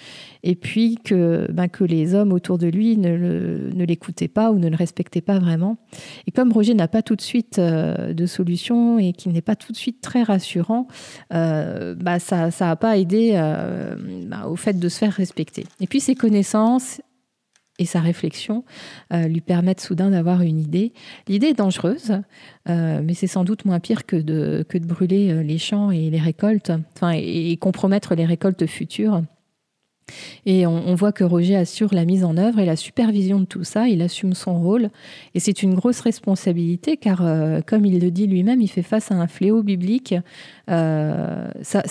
et 0.44 0.56
puis 0.56 0.98
que, 1.04 1.50
ben, 1.52 1.68
que 1.68 1.84
les 1.84 2.16
hommes 2.16 2.34
autour 2.34 2.58
de 2.58 2.68
lui 2.68 2.98
ne, 2.98 3.72
l'écoutaient 3.86 4.28
pas 4.28 4.52
ou 4.52 4.60
ne 4.60 4.70
le 4.70 4.76
respectaient 4.76 5.22
pas 5.22 5.40
vraiment. 5.40 5.78
Et 6.28 6.32
comme 6.32 6.52
Roger 6.52 6.74
n'a 6.74 6.88
pas 6.88 7.02
tout 7.02 7.16
de 7.16 7.22
suite 7.22 7.60
euh, 7.60 8.14
de 8.14 8.26
solution 8.26 9.00
et 9.00 9.14
qu'il 9.14 9.32
n'est 9.32 9.42
pas 9.42 9.56
tout 9.56 9.72
de 9.72 9.78
suite 9.78 10.02
très 10.02 10.24
rassurant, 10.24 10.88
euh, 11.34 11.96
bah, 11.96 12.20
ça 12.20 12.50
n'a 12.60 12.76
pas 12.76 12.98
aidé 12.98 13.32
euh, 13.34 13.96
bah, 14.28 14.48
au 14.48 14.56
fait 14.56 14.80
de 14.80 14.90
se 14.90 14.98
faire 14.98 15.14
respecter. 15.14 15.66
Et 15.80 15.88
puis 15.88 16.00
ses 16.00 16.16
connaissances 16.16 17.02
et 17.80 17.86
sa 17.86 18.00
réflexion 18.00 18.64
lui 19.12 19.42
permettent 19.42 19.82
soudain 19.82 20.10
d'avoir 20.10 20.42
une 20.42 20.60
idée. 20.60 20.94
L'idée 21.28 21.48
est 21.48 21.58
dangereuse, 21.58 22.22
mais 22.68 23.14
c'est 23.14 23.28
sans 23.28 23.44
doute 23.44 23.66
moins 23.66 23.80
pire 23.80 24.06
que 24.06 24.16
de, 24.16 24.66
que 24.68 24.78
de 24.78 24.86
brûler 24.86 25.44
les 25.44 25.58
champs 25.58 25.92
et 25.92 26.10
les 26.10 26.20
récoltes, 26.20 26.72
enfin, 26.96 27.12
et, 27.16 27.56
compromettre 27.58 28.16
les 28.16 28.26
récoltes 28.26 28.66
futures. 28.66 29.22
Et 30.46 30.66
on, 30.66 30.96
voit 30.96 31.12
que 31.12 31.26
Roger 31.26 31.58
assure 31.58 31.94
la 31.94 32.06
mise 32.06 32.24
en 32.24 32.38
œuvre 32.38 32.60
et 32.60 32.66
la 32.66 32.78
supervision 32.78 33.42
de 33.42 33.46
tout 33.46 33.66
ça, 33.66 33.90
il 33.90 34.02
assume 34.02 34.34
son 34.34 34.58
rôle, 34.58 34.90
et 35.36 35.40
c'est 35.42 35.64
une 35.64 35.76
grosse 35.76 36.00
responsabilité 36.00 36.96
car, 36.96 37.22
comme 37.66 37.86
il 37.86 38.00
le 38.00 38.10
dit 38.10 38.26
lui-même, 38.26 38.62
il 38.62 38.70
fait 38.70 38.84
face 38.84 39.12
à 39.12 39.16
un 39.16 39.28
fléau 39.28 39.64
biblique. 39.64 40.16
ça, 40.68 41.84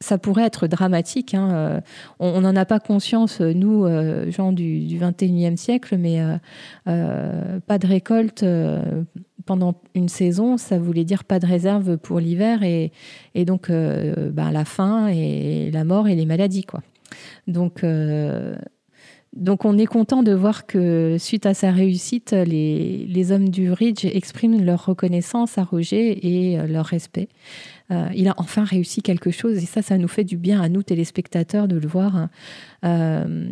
ça 0.00 0.18
pourrait 0.18 0.44
être 0.44 0.66
dramatique. 0.66 1.34
Hein. 1.34 1.50
Euh, 1.52 1.80
on 2.18 2.40
n'en 2.40 2.54
a 2.56 2.64
pas 2.64 2.80
conscience, 2.80 3.40
nous, 3.40 3.84
euh, 3.84 4.30
gens 4.30 4.52
du, 4.52 4.86
du 4.86 4.98
21e 4.98 5.56
siècle, 5.56 5.96
mais 5.96 6.20
euh, 6.86 7.60
pas 7.60 7.78
de 7.78 7.86
récolte 7.86 8.44
pendant 9.46 9.80
une 9.94 10.08
saison, 10.08 10.56
ça 10.56 10.78
voulait 10.78 11.04
dire 11.04 11.24
pas 11.24 11.38
de 11.38 11.46
réserve 11.46 11.96
pour 11.98 12.18
l'hiver 12.18 12.62
et, 12.64 12.90
donc 13.44 13.70
ben, 13.70 14.50
la 14.50 14.64
faim 14.64 15.08
et 15.08 15.70
la 15.70 15.84
mort 15.84 16.08
et 16.08 16.16
les 16.16 16.26
maladies. 16.26 16.64
Quoi. 16.64 16.82
Donc, 17.46 17.84
donc 19.36 19.64
on 19.64 19.76
est 19.78 19.86
content 19.86 20.22
de 20.22 20.32
voir 20.32 20.66
que 20.66 21.16
suite 21.18 21.46
à 21.46 21.54
sa 21.54 21.70
réussite, 21.70 22.32
les, 22.32 23.32
hommes 23.32 23.48
du 23.48 23.70
Ridge 23.70 24.04
expriment 24.04 24.64
leur 24.64 24.86
reconnaissance 24.86 25.58
à 25.58 25.64
Roger 25.64 26.26
et 26.26 26.66
leur 26.66 26.86
respect. 26.86 27.28
Euh, 27.92 28.08
il 28.14 28.28
a 28.28 28.34
enfin 28.38 28.64
réussi 28.64 29.00
quelque 29.00 29.30
chose 29.30 29.58
et 29.58 29.66
ça, 29.66 29.80
ça 29.80 29.96
nous 29.96 30.08
fait 30.08 30.24
du 30.24 30.36
bien 30.36 30.60
à 30.60 30.68
nous 30.68 30.82
téléspectateurs 30.82 31.68
de 31.68 31.76
le 31.76 31.86
voir. 31.86 32.28
Euh, 32.84 33.48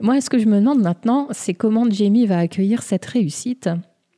moi, 0.00 0.20
ce 0.20 0.30
que 0.30 0.38
je 0.38 0.46
me 0.46 0.58
demande 0.58 0.80
maintenant, 0.80 1.28
c'est 1.30 1.54
comment 1.54 1.88
Jamie 1.88 2.26
va 2.26 2.38
accueillir 2.38 2.82
cette 2.82 3.04
réussite. 3.04 3.68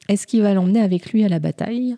Est-ce 0.09 0.27
qu'il 0.27 0.42
va 0.42 0.55
l'emmener 0.55 0.81
avec 0.81 1.12
lui 1.12 1.25
à 1.25 1.29
la 1.29 1.38
bataille? 1.38 1.96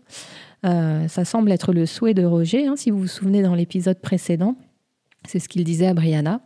Euh, 0.66 1.06
Ça 1.08 1.24
semble 1.24 1.52
être 1.52 1.72
le 1.72 1.86
souhait 1.86 2.14
de 2.14 2.24
Roger, 2.24 2.66
hein, 2.66 2.74
si 2.76 2.90
vous 2.90 2.98
vous 2.98 3.06
souvenez 3.06 3.42
dans 3.42 3.54
l'épisode 3.54 4.00
précédent. 4.00 4.56
C'est 5.26 5.38
ce 5.38 5.48
qu'il 5.48 5.64
disait 5.64 5.86
à 5.86 5.94
Brianna. 5.94 6.40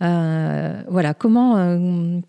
voilà, 0.00 1.14
comment, 1.14 2.22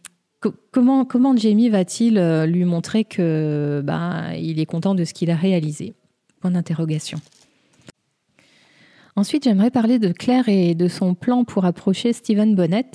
comment, 0.71 1.05
comment 1.05 1.37
Jamie 1.37 1.69
va-t-il 1.69 2.19
lui 2.45 2.65
montrer 2.65 3.03
que 3.03 3.81
bah, 3.83 4.35
il 4.35 4.59
est 4.59 4.65
content 4.65 4.95
de 4.95 5.03
ce 5.05 5.13
qu'il 5.13 5.31
a 5.31 5.35
réalisé? 5.35 5.93
Point 6.41 6.51
d'interrogation. 6.51 7.19
Ensuite, 9.15 9.43
j'aimerais 9.43 9.69
parler 9.69 9.99
de 9.99 10.11
Claire 10.11 10.49
et 10.49 10.73
de 10.73 10.87
son 10.87 11.13
plan 11.13 11.43
pour 11.43 11.65
approcher 11.65 12.13
Stephen 12.13 12.55
Bonnet. 12.55 12.91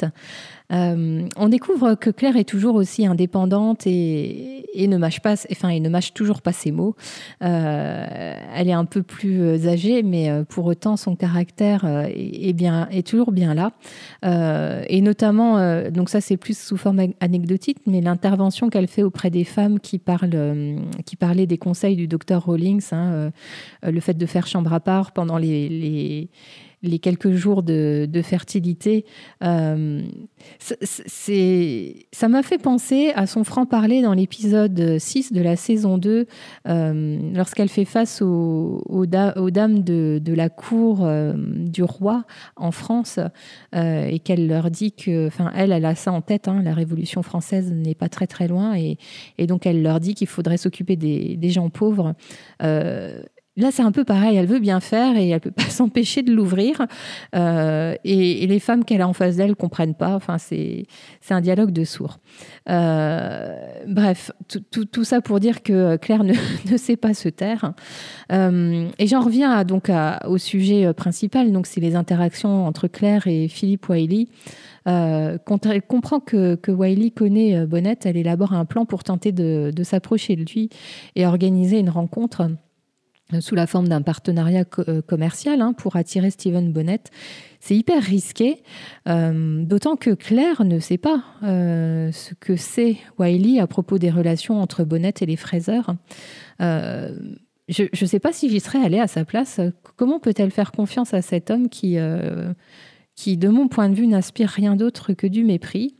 Euh, 0.73 1.27
on 1.37 1.49
découvre 1.49 1.95
que 1.95 2.11
Claire 2.11 2.37
est 2.37 2.49
toujours 2.49 2.75
aussi 2.75 3.07
indépendante 3.07 3.87
et, 3.87 4.65
ne 4.77 4.97
mâche 4.97 5.21
pas, 5.21 5.35
enfin, 5.51 5.71
et 5.71 5.81
ne 5.81 5.89
mâche 5.89 6.15
toujours 6.15 6.43
pas 6.43 6.53
ses 6.53 6.71
mots. 6.71 6.95
Euh, 7.43 8.35
elle 8.55 8.69
est 8.69 8.73
un 8.73 8.85
peu 8.85 9.03
plus 9.03 9.41
euh, 9.41 9.69
âgée, 9.69 10.03
mais 10.03 10.31
pour 10.49 10.67
autant 10.67 10.97
son 10.97 11.17
caractère 11.17 11.85
est, 12.15 12.53
bien, 12.53 12.89
est 12.91 13.07
toujours 13.07 13.33
bien 13.33 13.55
là. 13.55 13.73
et 14.89 15.01
notamment, 15.01 15.91
donc 15.91 16.09
ça 16.09 16.21
c'est 16.21 16.37
plus 16.37 16.57
sous 16.57 16.77
forme 16.77 17.01
anecdotique, 17.21 17.79
mais 17.87 18.01
l'intervention 18.01 18.69
qu'elle 18.69 18.89
fait 18.89 19.03
auprès 19.03 19.31
des 19.31 19.45
femmes 19.45 19.81
qui 19.81 19.99
parlent, 19.99 20.77
qui 21.05 21.17
parlaient 21.17 21.47
des 21.47 21.59
conseils 21.59 21.97
du 21.97 22.07
docteur 22.07 22.45
Rawlings, 22.47 22.93
hein, 22.93 23.31
le 23.83 24.01
fait 24.01 24.15
de 24.15 24.27
faire 24.27 24.47
chambre 24.47 24.73
à 24.73 24.81
part 24.81 25.13
pendant 25.13 25.39
les 25.39 25.69
les 25.69 26.29
quelques 27.01 27.33
jours 27.33 27.63
de, 27.63 28.09
fertilité, 28.23 29.05
euh, 29.43 30.03
ça 30.59 32.29
m'a 32.29 32.43
fait 32.43 32.59
penser 32.59 33.13
à 33.15 33.27
son 33.27 33.45
franc-parler 33.45 34.03
dans 34.03 34.13
l'épisode 34.13 34.99
6 34.99 35.33
de 35.33 35.41
la 35.41 35.57
saison 35.57 35.99
2, 35.99 36.27
euh, 36.67 37.19
lorsqu'elle 37.35 37.69
fait 37.69 37.85
face 37.85 38.23
aux, 38.23 39.07
dames 39.07 39.83
de, 39.83 40.35
la 40.35 40.49
cour 40.49 41.05
euh, 41.05 41.35
du 41.37 41.83
roi 41.83 42.25
en 42.57 42.71
France 42.71 43.19
et 43.73 44.19
qu'elle 44.21 44.47
leur 44.47 44.71
dit 44.71 44.93
que, 44.93 45.27
enfin, 45.27 45.51
elle, 45.55 45.73
elle 45.73 45.85
a 45.85 45.95
ça 45.95 46.13
en 46.13 46.21
tête, 46.21 46.49
hein, 46.49 46.63
la 46.63 46.75
Révolution 46.75 47.23
française 47.23 47.73
n'est 47.73 47.95
pas 47.95 48.09
très 48.09 48.27
très 48.27 48.49
loin 48.49 48.77
et, 48.77 48.99
donc 49.47 49.67
elle 49.67 49.83
leur 49.83 50.01
dit 50.01 50.15
qu'il 50.15 50.27
faudrait 50.27 50.59
s'occuper 50.59 50.97
des, 50.97 51.51
gens 51.51 51.71
pauvres. 51.71 52.15
Là, 53.59 53.73
c'est 53.73 53.83
un 53.83 53.91
peu 53.91 54.05
pareil. 54.05 54.37
Elle 54.37 54.47
veut 54.47 54.61
bien 54.61 54.79
faire 54.79 55.17
et 55.17 55.29
elle 55.31 55.41
peut 55.41 55.51
pas 55.51 55.63
s'empêcher 55.69 56.23
de 56.23 56.33
l'ouvrir. 56.33 56.87
Euh, 57.35 57.95
et, 58.05 58.47
les 58.47 58.61
femmes 58.61 58.85
qu'elle 58.85 59.03
a 59.03 59.09
en 59.09 59.13
face 59.13 59.37
d'elle 59.37 59.57
comprennent 59.57 59.97
pas. 59.97 60.21
C'est 60.39 60.87
un 61.31 61.41
dialogue 61.41 61.73
de 61.73 61.85
sourds. 61.85 62.19
Euh, 62.71 63.53
bref, 63.87 64.31
tout, 64.71 65.05
ça 65.05 65.21
pour 65.21 65.41
dire 65.41 65.63
que 65.63 65.97
Claire 65.97 66.23
ne, 66.71 66.77
sait 66.77 66.97
pas 66.97 67.15
se 67.15 67.29
taire. 67.29 67.75
Euh, 68.33 68.89
et 68.99 69.07
j'en 69.09 69.21
reviens 69.21 69.65
donc 69.65 69.91
au 70.25 70.39
sujet 70.39 70.95
principal. 70.95 71.51
Donc, 71.51 71.67
c'est 71.67 71.81
les 71.81 71.97
interactions 71.97 72.65
entre 72.65 72.87
Claire 72.87 73.27
et 73.27 73.49
Philippe 73.49 73.89
Wiley. 73.89 74.29
quand 74.87 75.67
elle 75.67 75.83
comprend 75.83 76.21
que, 76.21 76.57
Wiley 76.69 77.11
connaît 77.11 77.67
Bonnet, 77.67 77.99
elle 78.05 78.17
élabore 78.17 78.53
un 78.53 78.65
plan 78.65 78.85
pour 78.85 79.03
tenter 79.03 79.33
de, 79.33 79.73
de 79.75 79.83
s'approcher 79.83 80.37
de 80.37 80.45
lui 80.45 80.71
et 81.17 81.27
organiser 81.27 81.81
une 81.81 81.91
rencontre 81.91 82.49
sous 83.41 83.55
la 83.55 83.67
forme 83.67 83.89
d'un 83.89 84.03
partenariat 84.03 84.65
euh, 84.89 85.03
commercial 85.03 85.61
hein, 85.61 85.73
pour 85.75 85.97
attirer 85.97 86.31
Steven 86.31 86.73
Bonnet. 86.73 87.01
C'est 87.61 87.77
hyper 87.77 88.03
risqué, 88.03 88.63
euh, 89.09 89.63
d'autant 89.65 89.97
que 89.97 90.11
Claire 90.11 90.65
ne 90.65 90.79
sait 90.79 90.99
pas 90.99 91.23
euh, 91.43 92.11
ce 92.13 92.35
que 92.35 92.57
c'est 92.57 92.97
Wiley 93.19 93.61
à 93.61 93.67
propos 93.67 93.99
des 93.99 94.11
relations 94.11 94.61
entre 94.61 94.85
Bonnet 94.85 95.15
et 95.21 95.27
les 95.27 95.37
fraiseurs. 95.37 95.95
je 96.59 97.83
ne 97.83 98.07
sais 98.07 98.21
pas 98.21 98.33
si 98.33 98.49
j'y 98.49 98.61
serais 98.61 98.83
allée 98.83 99.01
à 99.01 99.09
sa 99.09 99.25
place. 99.25 99.61
Comment 99.97 100.21
peut-elle 100.21 100.51
faire 100.51 100.73
confiance 100.73 101.13
à 101.13 101.21
cet 101.21 101.51
homme 101.51 101.69
qui, 101.69 101.99
qui 103.15 103.37
de 103.37 103.49
mon 103.49 103.69
point 103.69 103.91
de 103.91 103.95
vue, 103.95 104.07
n'inspire 104.07 104.49
rien 104.49 104.75
d'autre 104.75 105.13
que 105.13 105.27
du 105.27 105.45
mépris? 105.45 105.97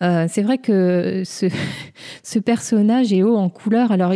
C'est 0.00 0.42
vrai 0.42 0.58
que 0.58 1.22
ce, 2.22 2.38
personnage 2.40 3.12
est 3.12 3.22
haut 3.22 3.36
en 3.36 3.48
couleur. 3.48 3.90
Alors, 3.90 4.12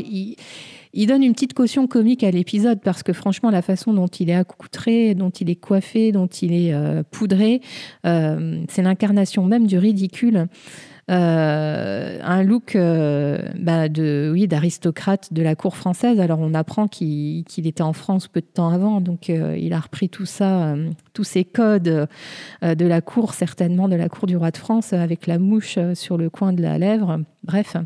il 0.94 1.06
donne 1.06 1.22
une 1.22 1.32
petite 1.32 1.54
caution 1.54 1.86
comique 1.86 2.22
à 2.22 2.30
l'épisode 2.30 2.80
parce 2.82 3.02
que 3.02 3.12
franchement, 3.12 3.50
la 3.50 3.62
façon 3.62 3.94
dont 3.94 4.08
il 4.08 4.30
est 4.30 4.34
accoutré, 4.34 5.14
dont 5.14 5.30
il 5.30 5.48
est 5.48 5.56
coiffé, 5.56 6.12
dont 6.12 6.26
il 6.26 6.52
est 6.52 6.74
euh, 6.74 7.02
poudré, 7.10 7.60
euh, 8.06 8.62
c'est 8.68 8.82
l'incarnation 8.82 9.44
même 9.44 9.66
du 9.66 9.78
ridicule. 9.78 10.48
Euh, 11.10 12.18
un 12.22 12.42
look 12.44 12.74
bah, 12.76 13.88
de 13.88 14.30
oui 14.32 14.46
d'aristocrate 14.46 15.32
de 15.32 15.42
la 15.42 15.56
cour 15.56 15.76
française. 15.76 16.20
Alors 16.20 16.38
on 16.40 16.54
apprend 16.54 16.86
qu'il 16.86 17.44
était 17.56 17.82
en 17.82 17.92
France 17.92 18.28
peu 18.28 18.40
de 18.40 18.46
temps 18.46 18.68
avant, 18.68 19.00
donc 19.00 19.28
il 19.28 19.72
a 19.72 19.80
repris 19.80 20.08
tout 20.08 20.26
ça, 20.26 20.76
tous 21.12 21.24
ces 21.24 21.44
codes 21.44 22.08
de 22.62 22.86
la 22.86 23.00
cour 23.00 23.34
certainement 23.34 23.88
de 23.88 23.96
la 23.96 24.08
cour 24.08 24.26
du 24.26 24.36
roi 24.36 24.52
de 24.52 24.56
France 24.56 24.92
avec 24.92 25.26
la 25.26 25.38
mouche 25.40 25.76
sur 25.94 26.16
le 26.16 26.30
coin 26.30 26.52
de 26.52 26.62
la 26.62 26.78
lèvre. 26.78 27.18
Bref, 27.42 27.76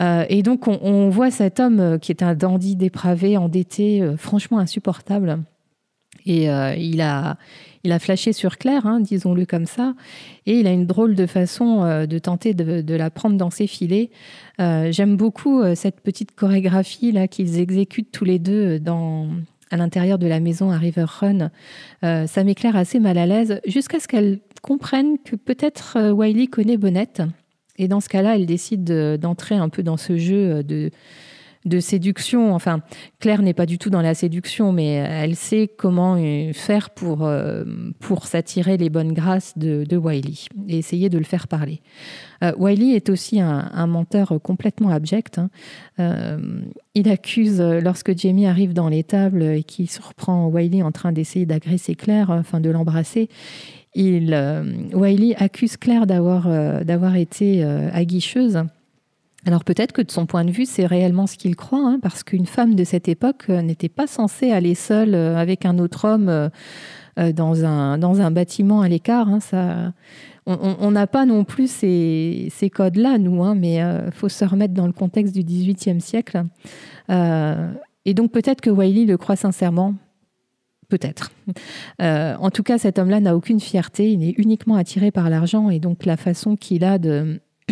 euh, 0.00 0.24
et 0.28 0.42
donc, 0.42 0.66
on, 0.66 1.10
voit 1.10 1.30
cet 1.30 1.60
homme 1.60 1.80
euh, 1.80 1.98
qui 1.98 2.12
est 2.12 2.22
un 2.22 2.34
dandy 2.34 2.76
dépravé, 2.76 3.36
endetté, 3.36 4.00
euh, 4.02 4.16
franchement 4.16 4.58
insupportable. 4.58 5.40
Et 6.26 6.44
il, 6.44 7.00
a, 7.00 7.38
il 7.82 7.92
a 7.92 7.98
flashé 7.98 8.34
sur 8.34 8.58
Claire, 8.58 8.86
hein, 8.86 9.00
disons-le 9.00 9.46
comme 9.46 9.64
ça, 9.64 9.94
et 10.44 10.58
il 10.58 10.66
a 10.66 10.70
une 10.70 10.84
drôle 10.84 11.14
de 11.14 11.24
façon 11.24 12.06
de 12.06 12.18
tenter 12.18 12.52
de, 12.52 12.94
la 12.94 13.08
prendre 13.08 13.38
dans 13.38 13.48
ses 13.48 13.66
filets. 13.66 14.10
J'aime 14.58 15.16
beaucoup 15.16 15.62
cette 15.74 16.02
petite 16.02 16.36
chorégraphie 16.36 17.10
là 17.10 17.26
qu'ils 17.26 17.58
exécutent 17.58 18.12
tous 18.12 18.26
les 18.26 18.38
deux 18.38 18.78
à 19.70 19.76
l'intérieur 19.78 20.18
de 20.18 20.26
la 20.26 20.40
maison 20.40 20.70
à 20.70 20.76
River 20.76 21.06
Run. 21.08 21.50
ça 22.02 22.44
m'éclaire 22.44 22.76
assez 22.76 23.00
mal 23.00 23.16
à 23.16 23.24
l'aise, 23.24 23.62
jusqu'à 23.66 23.98
ce 23.98 24.06
qu'elle 24.06 24.40
comprenne 24.60 25.16
que 25.24 25.36
peut-être 25.36 26.10
Wiley 26.12 26.48
connaît 26.48 26.76
Bonnette 26.76 27.22
et 27.80 27.88
dans 27.88 28.00
ce 28.00 28.10
cas-là, 28.10 28.36
elle 28.36 28.44
décide 28.44 28.84
d'entrer 28.84 29.54
un 29.54 29.70
peu 29.70 29.82
dans 29.82 29.96
ce 29.96 30.18
jeu 30.18 30.62
euh, 30.62 30.90
de, 31.64 31.80
séduction. 31.80 32.54
Enfin, 32.54 32.82
Claire 33.20 33.40
n'est 33.40 33.54
pas 33.54 33.64
du 33.64 33.78
tout 33.78 33.88
dans 33.88 34.02
la 34.02 34.12
séduction, 34.12 34.70
mais 34.70 34.88
elle 34.88 35.34
sait 35.34 35.66
comment 35.66 36.16
euh, 36.18 36.52
faire 36.52 36.90
pour, 36.90 37.24
euh, 37.24 37.64
pour 37.98 38.26
s'attirer 38.26 38.76
les 38.76 38.90
bonnes 38.90 39.14
grâces 39.14 39.56
de, 39.56 39.96
Wiley 39.96 40.34
et 40.68 40.76
essayer 40.76 41.08
de 41.08 41.16
le 41.16 41.24
faire 41.24 41.48
parler. 41.48 41.80
Wiley 42.56 42.96
est 42.96 43.10
aussi 43.10 43.38
un, 43.38 43.86
menteur 43.86 44.38
complètement 44.42 44.88
abject. 44.88 45.38
Hein. 45.38 45.50
il 46.94 47.10
accuse, 47.10 47.60
lorsque 47.60 48.16
Jamie 48.16 48.46
arrive 48.46 48.72
dans 48.72 48.88
l'étable 48.88 49.42
et 49.42 49.62
qu'il 49.62 49.90
surprend 49.90 50.46
Wiley 50.48 50.82
en 50.82 50.90
train 50.90 51.12
d'essayer 51.12 51.44
d'agresser 51.44 51.94
Claire, 51.94 52.30
enfin 52.30 52.60
de 52.60 52.70
l'embrasser, 52.70 53.28
il, 53.94 54.32
euh, 54.34 54.62
Wiley 54.92 55.34
accuse 55.36 55.76
Claire 55.76 56.06
d'avoir 56.06 56.46
euh, 56.46 56.84
d'avoir 56.84 57.16
été 57.16 57.64
euh, 57.64 57.90
aguicheuse. 57.92 58.62
Alors 59.46 59.64
peut-être 59.64 59.92
que 59.92 60.02
de 60.02 60.10
son 60.10 60.26
point 60.26 60.44
de 60.44 60.50
vue, 60.50 60.66
c'est 60.66 60.86
réellement 60.86 61.26
ce 61.26 61.36
qu'il 61.36 61.56
croit, 61.56 61.80
hein, 61.80 61.98
parce 62.00 62.22
qu'une 62.22 62.46
femme 62.46 62.74
de 62.74 62.84
cette 62.84 63.08
époque 63.08 63.48
n'était 63.48 63.88
pas 63.88 64.06
censée 64.06 64.52
aller 64.52 64.74
seule 64.74 65.14
avec 65.14 65.64
un 65.64 65.78
autre 65.78 66.06
homme 66.06 66.50
dans, 67.16 67.64
un, 67.64 67.96
dans 67.96 68.20
un 68.20 68.30
bâtiment 68.30 68.82
à 68.82 68.88
l'écart. 68.90 69.30
Hein, 69.30 69.40
ça, 69.40 69.94
on 70.44 70.90
n'a 70.90 71.06
pas 71.06 71.24
non 71.24 71.44
plus 71.44 71.70
ces, 71.70 72.70
codes-là, 72.70 73.16
nous, 73.16 73.42
hein, 73.42 73.54
mais 73.54 73.76
il 73.76 74.12
faut 74.12 74.28
se 74.28 74.44
remettre 74.44 74.74
dans 74.74 74.86
le 74.86 74.92
contexte 74.92 75.34
du 75.34 75.42
XVIIIe 75.42 76.02
siècle. 76.02 76.44
et 77.08 78.12
donc 78.12 78.32
peut-être 78.32 78.60
que 78.60 78.68
Wiley 78.68 79.06
le 79.06 79.16
croit 79.16 79.36
sincèrement, 79.36 79.94
Peut-être. 80.90 81.30
Euh, 82.02 82.34
en 82.38 82.50
tout 82.50 82.64
cas, 82.64 82.76
cet 82.76 82.98
homme-là 82.98 83.20
n'a 83.20 83.36
aucune 83.36 83.60
fierté, 83.60 84.10
il 84.10 84.24
est 84.24 84.34
uniquement 84.38 84.74
attiré 84.74 85.10
par 85.10 85.30
l'argent 85.30 85.70
et 85.70 85.78
donc 85.78 86.04
la 86.04 86.16
façon 86.16 86.56
qu'il 86.56 86.84
a 86.84 86.98
de, 86.98 87.40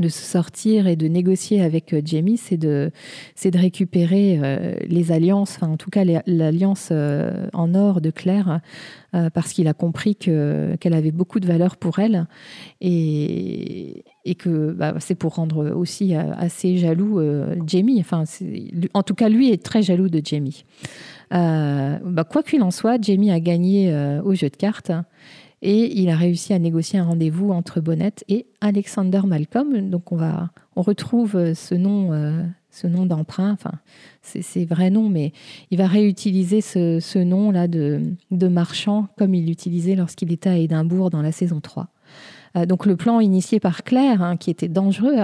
de 0.00 0.08
se 0.08 0.22
sortir 0.22 0.86
et 0.86 0.96
de 0.96 1.06
négocier 1.08 1.62
avec 1.62 1.92
euh, 1.92 2.00
Jamie, 2.04 2.36
c'est 2.36 2.56
de, 2.56 2.90
de 3.44 3.58
récupérer 3.58 4.38
euh, 4.42 4.74
les 4.86 5.12
alliances, 5.12 5.56
enfin 5.56 5.68
en 5.72 5.76
tout 5.76 5.90
cas 5.90 6.04
l'alliance 6.26 6.92
en 6.92 7.74
or 7.74 8.00
de 8.00 8.10
Claire, 8.10 8.60
parce 9.34 9.52
qu'il 9.52 9.68
a 9.68 9.74
compris 9.74 10.16
que, 10.16 10.76
qu'elle 10.80 10.94
avait 10.94 11.10
beaucoup 11.10 11.38
de 11.38 11.46
valeur 11.46 11.76
pour 11.76 11.98
elle 11.98 12.26
et, 12.80 14.04
et 14.24 14.34
que 14.34 14.72
bah, 14.72 14.94
c'est 15.00 15.14
pour 15.14 15.34
rendre 15.34 15.70
aussi 15.74 16.14
assez 16.14 16.78
jaloux 16.78 17.20
Jamie. 17.66 18.00
Enfin, 18.00 18.24
en 18.94 19.02
tout 19.02 19.14
cas, 19.14 19.28
lui 19.28 19.50
est 19.50 19.62
très 19.62 19.82
jaloux 19.82 20.08
de 20.08 20.20
Jamie. 20.24 20.64
Euh, 21.32 21.98
bah, 22.04 22.24
quoi 22.24 22.42
qu'il 22.42 22.62
en 22.62 22.70
soit, 22.70 23.00
Jamie 23.00 23.30
a 23.30 23.40
gagné 23.40 23.92
euh, 23.92 24.20
au 24.22 24.34
jeu 24.34 24.48
de 24.48 24.56
cartes. 24.56 24.92
Et 25.62 25.98
il 25.98 26.10
a 26.10 26.16
réussi 26.16 26.52
à 26.52 26.58
négocier 26.58 26.98
un 26.98 27.04
rendez-vous 27.04 27.50
entre 27.50 27.80
Bonnet 27.80 28.14
et 28.28 28.46
Alexander 28.60 29.22
Malcolm. 29.24 29.90
Donc 29.90 30.12
on 30.12 30.16
va, 30.16 30.50
on 30.76 30.82
retrouve 30.82 31.54
ce 31.54 31.74
nom, 31.74 32.10
ce 32.70 32.88
nom 32.88 33.06
d'emprunt. 33.06 33.52
Enfin, 33.52 33.72
c'est 34.22 34.64
vrai 34.64 34.90
nom, 34.90 35.08
mais 35.08 35.32
il 35.70 35.78
va 35.78 35.86
réutiliser 35.86 36.60
ce, 36.60 37.18
nom-là 37.22 37.68
de, 37.68 38.00
de, 38.32 38.48
marchand 38.48 39.06
comme 39.16 39.34
il 39.34 39.46
l'utilisait 39.46 39.94
lorsqu'il 39.94 40.32
était 40.32 40.50
à 40.50 40.58
Édimbourg 40.58 41.10
dans 41.10 41.22
la 41.22 41.32
saison 41.32 41.60
3. 41.60 41.91
Euh, 42.56 42.66
donc 42.66 42.86
le 42.86 42.96
plan 42.96 43.20
initié 43.20 43.60
par 43.60 43.82
Claire, 43.82 44.22
hein, 44.22 44.36
qui 44.36 44.50
était 44.50 44.68
dangereux, 44.68 45.16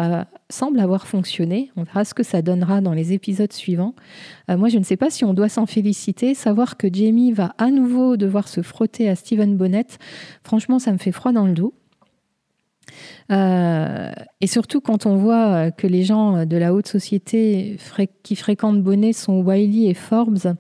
semble 0.51 0.81
avoir 0.81 1.07
fonctionné. 1.07 1.71
On 1.77 1.83
verra 1.83 2.05
ce 2.05 2.15
que 2.15 2.23
ça 2.23 2.43
donnera 2.43 2.81
dans 2.81 2.93
les 2.93 3.13
épisodes 3.13 3.53
suivants. 3.53 3.95
Euh, 4.51 4.57
moi, 4.57 4.69
je 4.69 4.79
ne 4.79 4.85
sais 4.85 4.97
pas 4.97 5.11
si 5.11 5.25
on 5.25 5.35
doit 5.35 5.49
s'en 5.49 5.67
féliciter. 5.67 6.35
Savoir 6.35 6.77
que 6.77 6.89
Jamie 6.93 7.33
va 7.33 7.55
à 7.59 7.71
nouveau 7.71 8.17
devoir 8.17 8.49
se 8.49 8.63
frotter 8.63 9.09
à 9.09 9.15
Stephen 9.15 9.57
Bonnet, 9.57 9.87
franchement, 10.43 10.79
ça 10.79 10.93
me 10.93 10.99
fait 10.99 11.13
froid 11.13 11.33
dans 11.33 11.47
le 11.47 11.53
dos. 11.53 11.75
Euh, 13.31 14.11
et 14.41 14.47
surtout 14.47 14.81
quand 14.81 15.05
on 15.05 15.17
voit 15.17 15.71
que 15.71 15.87
les 15.87 16.05
gens 16.05 16.47
de 16.47 16.57
la 16.57 16.73
haute 16.73 16.87
société 16.87 17.77
qui 18.23 18.35
fréquentent 18.35 18.83
Bonnet 18.83 19.13
sont 19.13 19.41
Wiley 19.41 19.91
et 19.91 19.95
Forbes, 19.95 20.55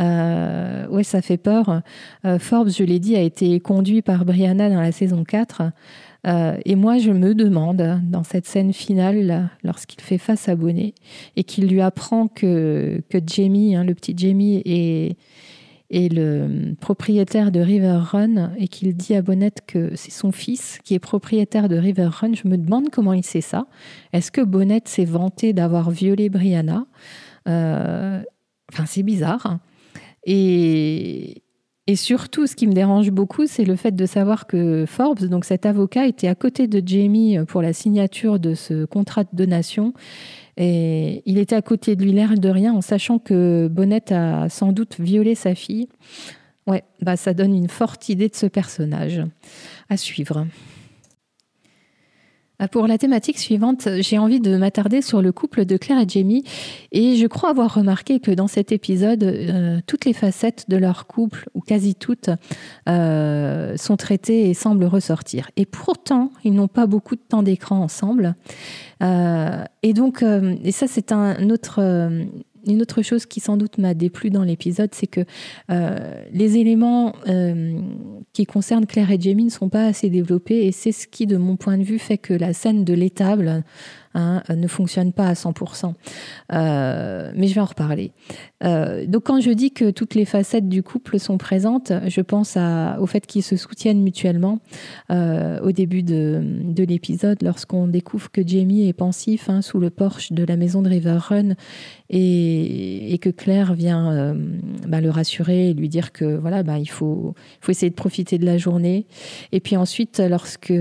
euh, 0.00 0.86
ouais, 0.88 1.04
ça 1.04 1.22
fait 1.22 1.36
peur. 1.36 1.82
Euh, 2.24 2.38
Forbes, 2.38 2.70
je 2.70 2.84
l'ai 2.84 2.98
dit, 2.98 3.16
a 3.16 3.22
été 3.22 3.58
conduit 3.60 4.02
par 4.02 4.24
Brianna 4.24 4.68
dans 4.68 4.80
la 4.80 4.92
saison 4.92 5.24
4. 5.24 5.62
Et 6.26 6.74
moi, 6.74 6.98
je 6.98 7.12
me 7.12 7.34
demande, 7.34 8.00
dans 8.04 8.24
cette 8.24 8.46
scène 8.46 8.72
finale, 8.72 9.50
lorsqu'il 9.62 10.00
fait 10.00 10.18
face 10.18 10.48
à 10.48 10.56
Bonnet 10.56 10.94
et 11.36 11.44
qu'il 11.44 11.68
lui 11.68 11.80
apprend 11.80 12.26
que, 12.26 13.02
que 13.08 13.18
Jamie, 13.24 13.76
hein, 13.76 13.84
le 13.84 13.94
petit 13.94 14.14
Jamie, 14.16 14.62
est 14.64 16.12
le 16.12 16.74
propriétaire 16.80 17.52
de 17.52 17.60
River 17.60 17.98
Run 18.00 18.52
et 18.58 18.66
qu'il 18.66 18.94
dit 18.96 19.14
à 19.14 19.22
Bonnet 19.22 19.52
que 19.66 19.94
c'est 19.94 20.10
son 20.10 20.32
fils 20.32 20.80
qui 20.82 20.94
est 20.94 20.98
propriétaire 20.98 21.68
de 21.68 21.76
River 21.76 22.08
Run. 22.10 22.34
Je 22.34 22.48
me 22.48 22.58
demande 22.58 22.90
comment 22.90 23.12
il 23.12 23.24
sait 23.24 23.40
ça. 23.40 23.66
Est-ce 24.12 24.32
que 24.32 24.40
Bonnet 24.40 24.82
s'est 24.86 25.04
vanté 25.04 25.52
d'avoir 25.52 25.90
violé 25.90 26.28
Brianna? 26.28 26.86
Euh, 27.48 28.20
Enfin, 28.72 28.86
c'est 28.86 29.02
bizarre. 29.02 29.58
Et, 30.24 31.42
et 31.86 31.96
surtout, 31.96 32.46
ce 32.46 32.56
qui 32.56 32.66
me 32.66 32.72
dérange 32.72 33.10
beaucoup, 33.10 33.46
c'est 33.46 33.64
le 33.64 33.76
fait 33.76 33.92
de 33.92 34.06
savoir 34.06 34.46
que 34.46 34.84
Forbes, 34.86 35.24
donc 35.26 35.44
cet 35.44 35.66
avocat, 35.66 36.06
était 36.06 36.28
à 36.28 36.34
côté 36.34 36.66
de 36.66 36.82
Jamie 36.86 37.38
pour 37.46 37.62
la 37.62 37.72
signature 37.72 38.38
de 38.38 38.54
ce 38.54 38.84
contrat 38.84 39.24
de 39.24 39.30
donation 39.32 39.92
et 40.56 41.22
il 41.26 41.38
était 41.38 41.54
à 41.54 41.62
côté 41.62 41.96
de 41.96 42.02
lui, 42.02 42.12
l'air 42.12 42.34
de 42.34 42.48
rien, 42.48 42.72
en 42.72 42.80
sachant 42.80 43.18
que 43.18 43.68
Bonnet 43.70 44.12
a 44.12 44.48
sans 44.48 44.72
doute 44.72 44.96
violé 44.98 45.34
sa 45.34 45.54
fille. 45.54 45.88
Ouais, 46.66 46.82
bah 47.02 47.16
ça 47.16 47.34
donne 47.34 47.54
une 47.54 47.68
forte 47.68 48.08
idée 48.08 48.28
de 48.28 48.34
ce 48.34 48.46
personnage. 48.46 49.22
À 49.88 49.96
suivre. 49.96 50.46
Ah, 52.58 52.68
pour 52.68 52.86
la 52.86 52.96
thématique 52.96 53.38
suivante, 53.38 53.86
j'ai 54.00 54.16
envie 54.16 54.40
de 54.40 54.56
m'attarder 54.56 55.02
sur 55.02 55.20
le 55.20 55.30
couple 55.30 55.66
de 55.66 55.76
Claire 55.76 56.00
et 56.00 56.08
Jamie. 56.08 56.42
Et 56.90 57.16
je 57.16 57.26
crois 57.26 57.50
avoir 57.50 57.74
remarqué 57.74 58.18
que 58.18 58.30
dans 58.30 58.46
cet 58.46 58.72
épisode, 58.72 59.24
euh, 59.24 59.80
toutes 59.86 60.06
les 60.06 60.14
facettes 60.14 60.64
de 60.68 60.78
leur 60.78 61.06
couple, 61.06 61.50
ou 61.54 61.60
quasi 61.60 61.94
toutes, 61.94 62.30
euh, 62.88 63.76
sont 63.76 63.98
traitées 63.98 64.48
et 64.48 64.54
semblent 64.54 64.86
ressortir. 64.86 65.50
Et 65.56 65.66
pourtant, 65.66 66.30
ils 66.44 66.54
n'ont 66.54 66.68
pas 66.68 66.86
beaucoup 66.86 67.14
de 67.14 67.20
temps 67.20 67.42
d'écran 67.42 67.78
ensemble. 67.78 68.34
Euh, 69.02 69.62
et 69.82 69.92
donc, 69.92 70.22
et 70.22 70.72
ça 70.72 70.86
c'est 70.86 71.12
un 71.12 71.50
autre 71.50 71.80
une 72.66 72.82
autre 72.82 73.02
chose 73.02 73.26
qui 73.26 73.40
sans 73.40 73.56
doute 73.56 73.78
m'a 73.78 73.94
déplu 73.94 74.30
dans 74.30 74.42
l'épisode, 74.42 74.90
c'est 74.92 75.06
que 75.06 75.20
euh, 75.70 76.24
les 76.32 76.58
éléments 76.58 77.14
euh, 77.28 77.80
qui 78.32 78.46
concernent 78.46 78.86
Claire 78.86 79.10
et 79.10 79.20
Jamie 79.20 79.44
ne 79.44 79.50
sont 79.50 79.68
pas 79.68 79.86
assez 79.86 80.10
développés 80.10 80.66
et 80.66 80.72
c'est 80.72 80.92
ce 80.92 81.06
qui, 81.06 81.26
de 81.26 81.36
mon 81.36 81.56
point 81.56 81.78
de 81.78 81.82
vue, 81.82 81.98
fait 81.98 82.18
que 82.18 82.34
la 82.34 82.52
scène 82.52 82.84
de 82.84 82.94
l'étable 82.94 83.64
Hein, 84.18 84.42
ne 84.48 84.66
fonctionne 84.66 85.12
pas 85.12 85.26
à 85.26 85.34
100%. 85.34 85.92
Euh, 86.54 87.32
mais 87.36 87.48
je 87.48 87.54
vais 87.54 87.60
en 87.60 87.66
reparler. 87.66 88.12
Euh, 88.64 89.04
donc 89.04 89.24
quand 89.24 89.42
je 89.42 89.50
dis 89.50 89.72
que 89.72 89.90
toutes 89.90 90.14
les 90.14 90.24
facettes 90.24 90.70
du 90.70 90.82
couple 90.82 91.18
sont 91.18 91.36
présentes, 91.36 91.92
je 92.06 92.22
pense 92.22 92.56
au 92.98 93.06
fait 93.06 93.26
qu'ils 93.26 93.42
se 93.42 93.56
soutiennent 93.56 94.00
mutuellement. 94.00 94.60
Euh, 95.10 95.60
au 95.60 95.70
début 95.70 96.02
de, 96.02 96.40
de 96.64 96.82
l'épisode, 96.82 97.42
lorsqu'on 97.42 97.88
découvre 97.88 98.30
que 98.30 98.40
Jamie 98.46 98.88
est 98.88 98.94
pensif 98.94 99.50
hein, 99.50 99.60
sous 99.60 99.80
le 99.80 99.90
porche 99.90 100.32
de 100.32 100.44
la 100.44 100.56
maison 100.56 100.80
de 100.80 100.88
River 100.88 101.18
Run 101.20 101.50
et, 102.08 103.18
que 103.20 103.28
Claire 103.28 103.74
vient 103.74 104.34
bah, 104.88 105.02
le 105.02 105.10
rassurer 105.10 105.68
et 105.68 105.74
lui 105.74 105.90
dire 105.90 106.12
que 106.12 106.24
voilà, 106.24 106.62
bah, 106.62 106.78
il 106.78 106.88
faut 106.88 107.34
essayer 107.68 107.90
de 107.90 107.94
profiter 107.94 108.38
de 108.38 108.46
la 108.46 108.56
journée. 108.56 109.06
Et 109.52 109.60
puis 109.60 109.76
ensuite, 109.76 110.20
lorsque 110.26 110.72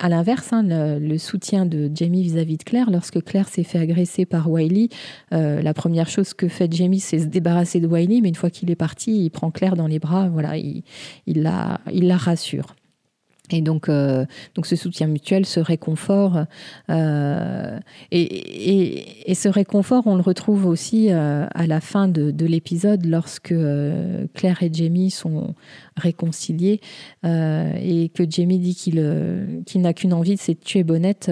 à 0.00 0.08
l'inverse, 0.08 0.52
hein, 0.52 0.62
le, 0.64 1.18
soutien 1.18 1.66
de 1.66 1.90
Jamie 1.94 2.22
vis-à-vis 2.22 2.56
de 2.56 2.64
Claire, 2.64 2.90
lorsque 2.90 3.22
Claire 3.22 3.48
s'est 3.48 3.64
fait 3.64 3.78
agresser 3.78 4.24
par 4.24 4.50
Wiley, 4.50 4.88
euh, 5.32 5.60
la 5.60 5.74
première 5.74 6.08
chose 6.08 6.32
que 6.32 6.48
fait 6.48 6.72
Jamie, 6.72 7.00
c'est 7.00 7.18
se 7.18 7.26
débarrasser 7.26 7.80
de 7.80 7.86
Wiley, 7.86 8.20
mais 8.22 8.30
une 8.30 8.34
fois 8.34 8.50
qu'il 8.50 8.70
est 8.70 8.76
parti, 8.76 9.24
il 9.24 9.30
prend 9.30 9.50
Claire 9.50 9.76
dans 9.76 9.86
les 9.86 9.98
bras, 9.98 10.28
voilà, 10.28 10.56
il, 10.56 10.82
la 11.26 12.16
rassure. 12.16 12.74
Et 13.50 13.60
donc, 13.60 13.88
euh, 13.88 14.24
donc 14.54 14.66
ce 14.66 14.76
soutien 14.76 15.06
mutuel, 15.06 15.46
ce 15.46 15.60
réconfort, 15.60 16.44
euh, 16.88 17.78
et, 18.10 19.30
et, 19.30 19.34
ce 19.34 19.48
réconfort, 19.48 20.06
on 20.06 20.14
le 20.14 20.22
retrouve 20.22 20.66
aussi 20.66 21.10
euh, 21.10 21.46
à 21.52 21.66
la 21.66 21.80
fin 21.80 22.08
de, 22.08 22.30
de 22.30 22.46
l'épisode, 22.46 23.04
lorsque 23.06 23.54
Claire 24.34 24.62
et 24.62 24.70
Jamie 24.72 25.10
sont 25.10 25.54
réconciliés, 25.96 26.80
et 27.24 28.10
que 28.14 28.28
Jamie 28.28 28.58
dit 28.58 28.74
qu'il 28.74 29.62
qu'il 29.66 29.80
n'a 29.80 29.94
qu'une 29.94 30.12
envie, 30.12 30.36
c'est 30.36 30.54
de 30.54 30.60
tuer 30.60 30.84
Bonnette. 30.84 31.30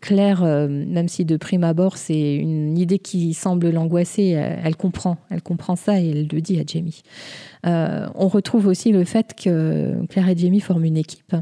Claire, 0.00 0.42
même 0.42 1.08
si 1.08 1.24
de 1.24 1.36
prime 1.36 1.64
abord 1.64 1.98
c'est 1.98 2.36
une 2.36 2.78
idée 2.78 2.98
qui 2.98 3.34
semble 3.34 3.70
l'angoisser, 3.70 4.30
elle 4.30 4.76
comprend, 4.76 5.18
elle 5.30 5.42
comprend 5.42 5.76
ça 5.76 6.00
et 6.00 6.08
elle 6.08 6.28
le 6.32 6.40
dit 6.40 6.58
à 6.58 6.62
Jamie. 6.66 7.02
Euh, 7.66 8.08
on 8.14 8.28
retrouve 8.28 8.66
aussi 8.66 8.92
le 8.92 9.04
fait 9.04 9.34
que 9.34 10.04
Claire 10.06 10.28
et 10.28 10.36
Jamie 10.36 10.60
forment 10.60 10.84
une 10.84 10.96
équipe. 10.96 11.34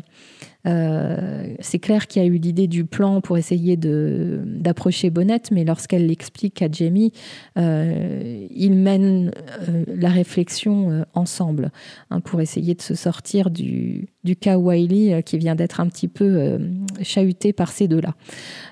Euh, 0.66 1.54
c'est 1.60 1.78
Claire 1.78 2.06
qui 2.06 2.20
a 2.20 2.24
eu 2.24 2.36
l'idée 2.36 2.66
du 2.66 2.84
plan 2.84 3.20
pour 3.20 3.38
essayer 3.38 3.76
d'approcher 3.76 5.10
Bonnet, 5.10 5.42
mais 5.50 5.64
lorsqu'elle 5.64 6.06
l'explique 6.06 6.60
à 6.62 6.68
Jamie, 6.70 7.12
euh, 7.58 8.46
ils 8.50 8.74
mènent 8.74 9.30
la 9.86 10.10
réflexion 10.10 11.04
ensemble 11.14 11.70
hein, 12.10 12.20
pour 12.20 12.40
essayer 12.40 12.74
de 12.74 12.82
se 12.82 12.94
sortir 12.94 13.50
du, 13.50 14.08
du 14.24 14.36
cas 14.36 14.58
Wiley 14.58 15.22
qui 15.22 15.38
vient 15.38 15.54
d'être 15.54 15.80
un 15.80 15.88
petit 15.88 16.08
peu 16.08 16.58
chahuté 17.02 17.52
par 17.52 17.72
ces 17.72 17.88
deux-là. 17.88 18.14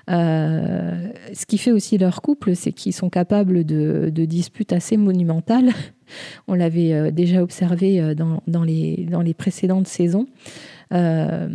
ce 0.07 1.45
qui 1.47 1.57
fait 1.57 1.71
aussi 1.71 1.97
leur 1.97 2.21
couple, 2.21 2.55
c'est 2.55 2.71
qu'ils 2.71 2.93
sont 2.93 3.09
capables 3.09 3.63
de, 3.63 4.11
de 4.13 4.25
disputes 4.25 4.73
assez 4.73 4.97
monumentales 4.97 5.71
on 6.47 6.53
l'avait 6.53 6.93
euh, 6.93 7.11
déjà 7.11 7.41
observé 7.41 8.01
euh, 8.01 8.13
dans, 8.15 8.63
les, 8.63 9.07
dans 9.09 9.21
les 9.21 9.33
précédentes 9.33 9.87
saisons. 9.87 10.27
Euh, 10.91 11.47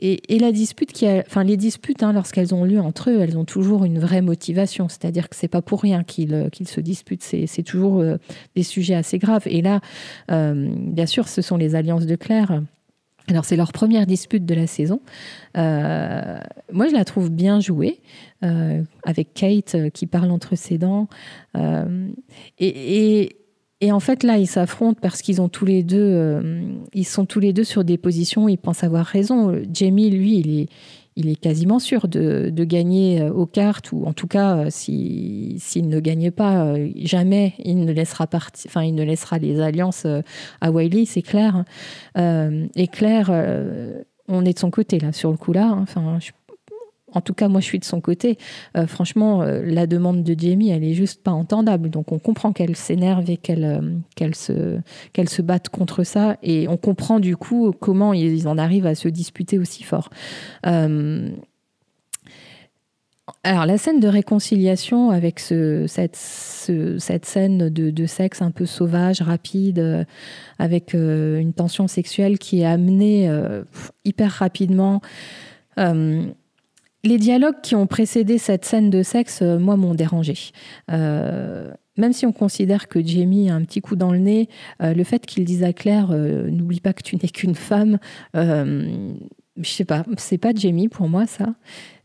et, 0.00 0.38
la 0.38 0.50
dispute 0.50 1.04
enfin 1.26 1.44
les 1.44 1.56
disputes, 1.56 2.02
hein, 2.02 2.12
lorsqu'elles 2.12 2.54
ont 2.54 2.64
lieu 2.64 2.80
entre 2.80 3.10
eux, 3.10 3.20
elles 3.20 3.38
ont 3.38 3.44
toujours 3.44 3.84
une 3.84 3.98
vraie 3.98 4.22
motivation. 4.22 4.88
C'est-à-dire 4.88 5.28
que 5.28 5.36
c'est 5.36 5.48
pas 5.48 5.62
pour 5.62 5.80
rien 5.82 6.02
qu'ils 6.02 6.52
se 6.66 6.80
disputent. 6.80 7.22
C'est 7.22 7.62
toujours 7.62 8.02
des 8.56 8.62
sujets 8.62 8.94
assez 8.94 9.18
graves. 9.18 9.46
Et 9.46 9.62
là, 9.62 9.80
bien 10.28 11.06
sûr, 11.06 11.28
ce 11.28 11.42
sont 11.42 11.56
les 11.56 11.74
alliances 11.74 12.06
de 12.06 12.16
Claire. 12.16 12.62
Alors 13.28 13.44
c'est 13.44 13.54
leur 13.54 13.70
première 13.70 14.04
dispute 14.04 14.44
de 14.44 14.54
la 14.54 14.66
saison. 14.66 15.00
moi, 15.54 16.88
je 16.88 16.92
la 16.92 17.04
trouve 17.04 17.30
bien 17.30 17.60
jouée, 17.60 18.00
avec 18.40 19.34
Kate 19.34 19.76
qui 19.92 20.06
parle 20.06 20.32
entre 20.32 20.56
ses 20.56 20.78
dents. 20.78 21.06
et 22.58 23.36
en 23.90 24.00
fait, 24.00 24.22
là, 24.22 24.38
ils 24.38 24.46
s'affrontent 24.46 25.00
parce 25.02 25.22
qu'ils 25.22 25.40
euh, 25.40 25.42
sont 27.04 27.26
tous 27.26 27.40
les 27.40 27.52
deux 27.52 27.64
sur 27.64 27.82
des 27.82 27.98
positions 27.98 28.44
où 28.44 28.48
ils 28.48 28.58
pensent 28.58 28.84
avoir 28.84 29.04
raison. 29.04 29.60
Jamie, 29.72 30.08
lui, 30.10 30.68
il 31.16 31.28
est, 31.28 31.40
quasiment 31.40 31.80
sûr 31.80 32.06
de, 32.06 32.52
gagner 32.64 33.22
euh, 33.22 33.32
aux 33.32 33.46
cartes, 33.46 33.90
ou 33.90 34.04
en 34.06 34.12
tout 34.12 34.28
cas, 34.28 34.56
euh, 34.56 34.66
s'il 34.70 35.88
ne 35.88 35.98
gagne 35.98 36.30
pas, 36.30 36.76
jamais 36.96 37.54
il 37.58 37.84
ne 37.84 37.92
laissera 37.92 39.38
les 39.38 39.60
alliances 39.60 40.06
à 40.60 40.70
Wiley, 40.70 41.04
c'est 41.04 41.22
clair. 41.22 41.64
et 42.16 42.86
Claire, 42.86 43.30
on 44.28 44.44
est 44.44 44.52
de 44.52 44.58
son 44.58 44.70
côté 44.70 45.00
là, 45.00 45.10
sur 45.10 45.32
le 45.32 45.36
coup 45.36 45.52
là. 45.52 45.84
Hein. 45.96 46.18
Je 46.20 46.30
en 47.14 47.20
tout 47.20 47.34
cas, 47.34 47.48
moi, 47.48 47.60
je 47.60 47.66
suis 47.66 47.78
de 47.78 47.84
son 47.84 48.00
côté. 48.00 48.38
Euh, 48.76 48.86
franchement, 48.86 49.42
euh, 49.42 49.62
la 49.64 49.86
demande 49.86 50.22
de 50.22 50.38
Jamie, 50.38 50.70
elle 50.70 50.84
est 50.84 50.94
juste 50.94 51.22
pas 51.22 51.30
entendable. 51.30 51.90
Donc, 51.90 52.12
on 52.12 52.18
comprend 52.18 52.52
qu'elle 52.52 52.76
s'énerve 52.76 53.28
et 53.30 53.36
qu'elle 53.36 53.64
euh, 53.64 53.80
qu'elle 54.16 54.34
se 54.34 54.78
qu'elle 55.12 55.28
se 55.28 55.42
batte 55.42 55.68
contre 55.68 56.04
ça, 56.04 56.36
et 56.42 56.68
on 56.68 56.76
comprend 56.76 57.20
du 57.20 57.36
coup 57.36 57.72
comment 57.78 58.12
ils 58.12 58.48
en 58.48 58.58
arrivent 58.58 58.86
à 58.86 58.94
se 58.94 59.08
disputer 59.08 59.58
aussi 59.58 59.82
fort. 59.82 60.10
alors 63.44 63.66
la 63.66 63.78
scène 63.78 64.00
de 64.00 64.08
réconciliation 64.08 65.10
avec 65.10 65.40
ce, 65.40 65.86
cette, 65.86 66.16
cette 66.16 67.24
scène 67.24 67.68
de, 67.68 68.06
sexe 68.06 68.42
un 68.42 68.50
peu 68.50 68.66
sauvage, 68.66 69.20
rapide, 69.22 70.06
avec 70.58 70.94
une 70.94 71.52
tension 71.52 71.88
sexuelle 71.88 72.38
qui 72.38 72.60
est 72.60 72.66
amenée 72.66 73.30
hyper 74.04 74.30
rapidement. 74.30 75.00
Les 77.04 77.18
dialogues 77.18 77.60
qui 77.62 77.74
ont 77.74 77.86
précédé 77.86 78.38
cette 78.38 78.64
scène 78.64 78.90
de 78.90 79.02
sexe, 79.02 79.42
moi, 79.42 79.76
m'ont 79.76 79.94
dérangé. 79.94 80.52
même 80.88 82.12
si 82.12 82.26
on 82.26 82.32
considère 82.32 82.88
que 82.88 83.04
Jamie 83.04 83.50
a 83.50 83.54
un 83.54 83.62
petit 83.62 83.80
coup 83.80 83.96
dans 83.96 84.12
le 84.12 84.18
nez, 84.18 84.48
le 84.80 85.04
fait 85.04 85.26
qu'il 85.26 85.44
dise 85.44 85.64
à 85.64 85.72
Claire 85.72 86.08
N'oublie 86.10 86.80
pas 86.80 86.92
que 86.92 87.02
tu 87.02 87.16
n'es 87.16 87.28
qu'une 87.28 87.54
femme, 87.54 87.98
je 88.34 89.14
sais 89.62 89.84
pas, 89.84 90.04
c'est 90.16 90.38
pas 90.38 90.52
Jamie 90.54 90.88
pour 90.88 91.08
moi, 91.08 91.26
ça. 91.26 91.54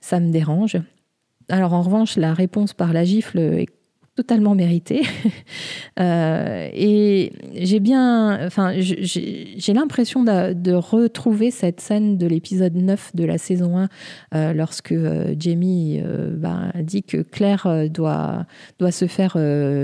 Ça 0.02 0.20
me 0.20 0.32
dérange. 0.32 0.78
Alors 1.50 1.74
en 1.74 1.82
revanche, 1.82 2.18
la 2.18 2.34
réponse 2.34 2.74
par 2.74 2.92
la 2.92 3.06
gifle 3.06 3.40
est 3.40 3.68
totalement 4.18 4.56
mérité. 4.56 5.04
Euh, 6.00 6.70
et 6.74 7.32
j'ai 7.56 7.80
bien, 7.80 8.46
enfin, 8.46 8.74
j'ai 8.78 9.74
l'impression 9.74 10.24
de, 10.24 10.74
retrouver 10.74 11.50
cette 11.50 11.82
scène 11.82 12.20
de 12.20 12.28
l'épisode 12.28 12.76
9 12.76 13.16
de 13.16 13.24
la 13.24 13.40
saison 13.40 13.80
1, 13.80 13.90
euh, 14.36 14.54
lorsque 14.54 14.92
euh, 14.92 15.34
Jamie 15.40 16.00
bah, 16.36 16.72
dit 16.84 17.02
que 17.02 17.18
Claire 17.18 17.90
doit, 17.90 18.46
doit 18.78 18.92
se 18.92 19.08
faire 19.08 19.38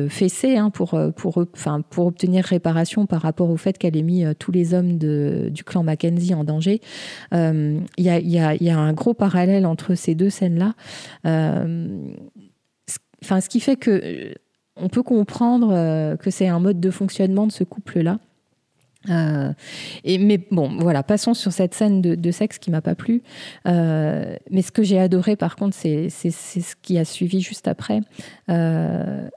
fesser 0.10 0.58
hein, 0.58 0.70
pour, 0.70 1.00
pour, 1.16 1.44
pour 1.90 2.06
obtenir 2.06 2.46
réparation 2.46 3.08
par 3.08 3.24
rapport 3.24 3.50
au 3.50 3.58
fait 3.58 3.80
qu'elle 3.80 3.98
ait 3.98 4.04
mis 4.04 4.24
tous 4.38 4.52
les 4.52 4.76
hommes 4.76 5.00
de, 5.00 5.50
du 5.52 5.64
clan 5.64 5.82
Mackenzie 5.82 6.36
en 6.36 6.44
danger. 6.44 6.80
Il 7.32 7.82
y, 7.98 8.10
a, 8.10 8.20
y, 8.20 8.70
a, 8.70 8.78
un 8.78 8.94
gros 8.94 9.16
parallèle 9.16 9.66
entre 9.66 9.96
ces 9.96 10.14
deux 10.14 10.30
scènes-là. 10.30 10.76
Enfin, 13.24 13.40
ce 13.40 13.48
qui 13.48 13.62
fait 13.62 13.78
que 13.78 14.02
euh, 14.04 14.34
on 14.76 14.90
peut 14.90 15.02
comprendre 15.02 15.72
euh, 15.72 16.18
que 16.18 16.30
c'est 16.30 16.50
un 16.50 16.60
mode 16.60 16.82
de 16.82 16.92
fonctionnement 16.92 17.48
de 17.48 17.54
ce 17.54 17.64
couple-là. 17.64 18.20
Euh, 19.10 19.54
et 20.04 20.18
mais 20.18 20.40
bon, 20.52 20.78
voilà, 20.80 21.04
passons 21.04 21.34
sur 21.34 21.54
cette 21.54 21.74
scène 21.74 22.02
de, 22.02 22.32
sexe 22.32 22.58
qui 22.58 22.70
m'a 22.70 22.82
pas 22.82 22.96
plu. 22.96 23.22
mais 23.66 24.62
ce 24.62 24.72
que 24.72 24.84
j'ai 24.84 25.00
adoré, 25.00 25.36
par 25.36 25.56
contre, 25.56 25.76
c'est 25.76 26.10
ce 26.10 26.76
qui 26.82 26.98
a 26.98 27.06
suivi 27.06 27.40
juste 27.42 27.68
après. 27.68 28.02
la 28.48 29.30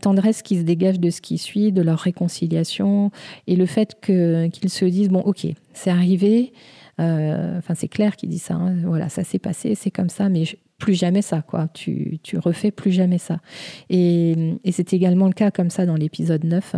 tendresse 0.00 0.42
qui 0.42 0.58
se 0.58 0.62
dégage 0.62 0.98
de 0.98 1.10
ce 1.10 1.20
qui 1.20 1.38
suit, 1.38 1.70
de 1.70 1.82
leur 1.82 2.00
réconciliation, 2.00 3.12
et 3.46 3.54
le 3.54 3.66
fait 3.66 4.00
qu'ils 4.00 4.70
se 4.70 4.84
disent 4.84 5.08
bon, 5.08 5.20
ok, 5.20 5.46
c'est 5.72 5.90
arrivé. 5.90 6.52
Enfin, 6.98 7.74
c'est 7.74 7.88
Claire 7.88 8.16
qui 8.16 8.28
dit 8.28 8.38
ça. 8.38 8.54
Hein, 8.54 8.76
voilà, 8.84 9.08
ça 9.08 9.24
s'est 9.24 9.40
passé, 9.40 9.74
c'est 9.74 9.90
comme 9.90 10.08
ça, 10.08 10.28
mais 10.28 10.44
plus 10.78 10.94
jamais 10.94 11.22
ça, 11.22 11.42
quoi. 11.42 11.68
Tu, 11.68 12.18
tu 12.22 12.38
refais 12.38 12.70
plus 12.70 12.92
jamais 12.92 13.18
ça. 13.18 13.40
Et, 13.88 14.54
et 14.64 14.72
c'est 14.72 14.92
également 14.92 15.26
le 15.26 15.32
cas 15.32 15.50
comme 15.50 15.70
ça 15.70 15.86
dans 15.86 15.96
l'épisode 15.96 16.44
9. 16.44 16.76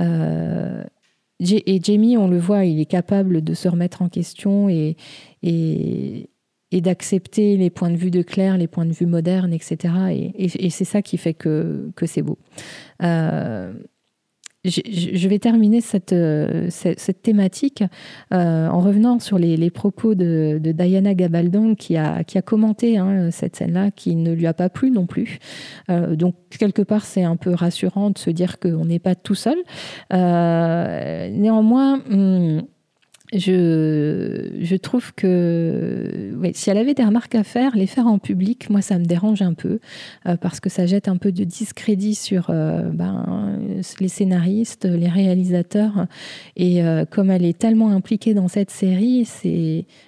Euh, 0.00 0.84
et 1.40 1.80
Jamie, 1.82 2.16
on 2.16 2.28
le 2.28 2.38
voit, 2.38 2.64
il 2.64 2.80
est 2.80 2.86
capable 2.86 3.42
de 3.42 3.54
se 3.54 3.68
remettre 3.68 4.00
en 4.02 4.08
question 4.08 4.68
et, 4.68 4.96
et, 5.42 6.30
d'accepter 6.72 7.56
les 7.56 7.70
points 7.70 7.90
de 7.90 7.96
vue 7.96 8.10
de 8.10 8.20
Claire, 8.20 8.58
les 8.58 8.68
points 8.68 8.84
de 8.84 8.92
vue 8.92 9.06
modernes, 9.06 9.54
etc. 9.54 9.94
Et, 10.10 10.44
et 10.44 10.70
c'est 10.70 10.84
ça 10.84 11.00
qui 11.00 11.16
fait 11.16 11.32
que, 11.32 11.90
que 11.96 12.04
c'est 12.04 12.20
beau. 12.20 12.38
Euh, 13.02 13.72
je 14.66 15.28
vais 15.28 15.38
terminer 15.38 15.80
cette, 15.80 16.12
euh, 16.12 16.66
cette, 16.70 17.22
thématique 17.22 17.82
euh, 18.32 18.68
en 18.68 18.80
revenant 18.80 19.18
sur 19.18 19.38
les, 19.38 19.70
propos 19.70 20.14
de, 20.14 20.60
Diana 20.62 21.14
Gabaldon 21.14 21.74
qui 21.74 21.96
a, 21.96 22.24
qui 22.24 22.38
a 22.38 22.42
commenté 22.42 22.98
hein, 22.98 23.30
cette 23.30 23.56
scène-là, 23.56 23.90
qui 23.90 24.16
ne 24.16 24.32
lui 24.32 24.46
a 24.46 24.54
pas 24.54 24.68
plu 24.68 24.90
non 24.90 25.06
plus. 25.06 25.38
Euh, 25.90 26.16
donc, 26.16 26.34
quelque 26.50 26.82
part, 26.82 27.04
c'est 27.04 27.24
un 27.24 27.36
peu 27.36 27.54
rassurant 27.54 28.10
de 28.10 28.18
se 28.18 28.30
dire 28.30 28.58
qu'on 28.58 28.84
n'est 28.84 28.98
pas 28.98 29.14
tout 29.14 29.34
seul. 29.34 29.56
néanmoins, 30.10 31.98
hmm, 31.98 32.60
je, 33.38 34.76
trouve 34.76 35.12
que 35.14 36.32
si 36.54 36.70
elle 36.70 36.78
avait 36.78 36.94
des 36.94 37.04
remarques 37.04 37.34
à 37.34 37.44
faire, 37.44 37.76
les 37.76 37.86
faire 37.86 38.06
en 38.06 38.18
public, 38.18 38.70
moi, 38.70 38.82
ça 38.82 38.98
me 38.98 39.04
dérange 39.04 39.42
un 39.42 39.54
peu, 39.54 39.80
euh, 40.26 40.36
parce 40.36 40.60
que 40.60 40.68
ça 40.68 40.86
jette 40.86 41.08
un 41.08 41.16
peu 41.16 41.32
de 41.32 41.44
discrédit 41.44 42.14
sur 42.14 42.50
euh, 42.50 42.82
ben, 42.92 43.58
les 44.00 44.08
scénaristes, 44.08 44.84
les 44.84 45.08
réalisateurs. 45.08 46.06
Et 46.56 46.82
euh, 46.82 47.04
comme 47.04 47.30
elle 47.30 47.44
est 47.44 47.58
tellement 47.58 47.90
impliquée 47.90 48.34
dans 48.34 48.48
cette 48.48 48.70
série, 48.70 49.26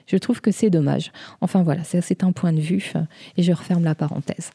je 0.06 0.16
trouve 0.16 0.40
que 0.40 0.50
c'est 0.50 0.70
dommage. 0.70 1.12
Enfin 1.40 1.62
voilà, 1.62 1.82
c'est 1.84 2.24
un 2.24 2.32
point 2.32 2.52
de 2.52 2.60
vue, 2.60 2.92
et 3.36 3.42
je 3.42 3.52
referme 3.52 3.84
la 3.84 3.94
parenthèse. 3.94 4.50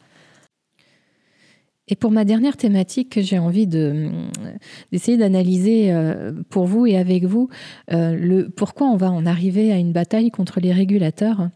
Et 1.93 1.95
pour 1.95 2.09
ma 2.09 2.25
dernière 2.25 2.57
thématique, 2.57 3.19
j'ai 3.21 3.37
envie 3.37 3.67
d'essayer 3.67 5.15
d'analyser 5.15 5.93
euh, 5.93 6.31
pour 6.49 6.65
vous 6.65 6.87
et 6.87 6.97
avec 6.97 7.23
vous 7.23 7.49
euh, 7.91 8.49
pourquoi 8.55 8.87
on 8.87 8.97
va 8.97 9.11
en 9.11 9.27
arriver 9.27 9.71
à 9.71 9.77
une 9.77 9.91
bataille 9.91 10.31
contre 10.31 10.59
les 10.59 10.73
régulateurs. 10.73 11.49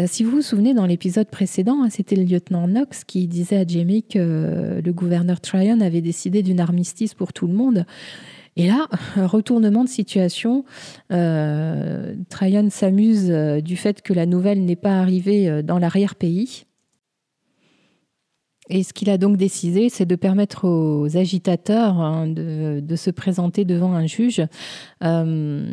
Euh, 0.00 0.06
si 0.06 0.24
vous 0.24 0.30
vous 0.30 0.40
souvenez, 0.40 0.72
dans 0.72 0.86
l'épisode 0.86 1.28
précédent, 1.28 1.82
hein, 1.82 1.90
c'était 1.90 2.16
le 2.16 2.22
lieutenant 2.22 2.66
Knox 2.66 3.04
qui 3.04 3.26
disait 3.26 3.58
à 3.58 3.66
Jamie 3.66 4.04
que 4.04 4.80
le 4.82 4.92
gouverneur 4.94 5.42
Tryon 5.42 5.82
avait 5.82 6.00
décidé 6.00 6.42
d'une 6.42 6.60
armistice 6.60 7.12
pour 7.12 7.34
tout 7.34 7.46
le 7.46 7.52
monde. 7.52 7.84
Et 8.56 8.68
là, 8.68 8.88
retournement 9.16 9.84
de 9.84 9.90
situation, 9.90 10.64
Tryon 11.10 12.70
s'amuse 12.70 13.28
du 13.62 13.76
fait 13.76 14.00
que 14.00 14.14
la 14.14 14.24
nouvelle 14.24 14.64
n'est 14.64 14.76
pas 14.76 14.98
arrivée 14.98 15.62
dans 15.62 15.78
l'arrière-pays 15.78 16.64
et 18.74 18.82
ce 18.82 18.92
qu'il 18.92 19.08
a 19.08 19.18
donc 19.18 19.36
décidé, 19.36 19.88
c'est 19.88 20.04
de 20.04 20.16
permettre 20.16 20.66
aux 20.66 21.16
agitateurs 21.16 22.00
hein, 22.00 22.26
de, 22.26 22.96
se 22.96 23.10
présenter 23.10 23.64
devant 23.64 23.94
un 23.94 24.06
juge. 24.06 24.42
Euh, 25.04 25.64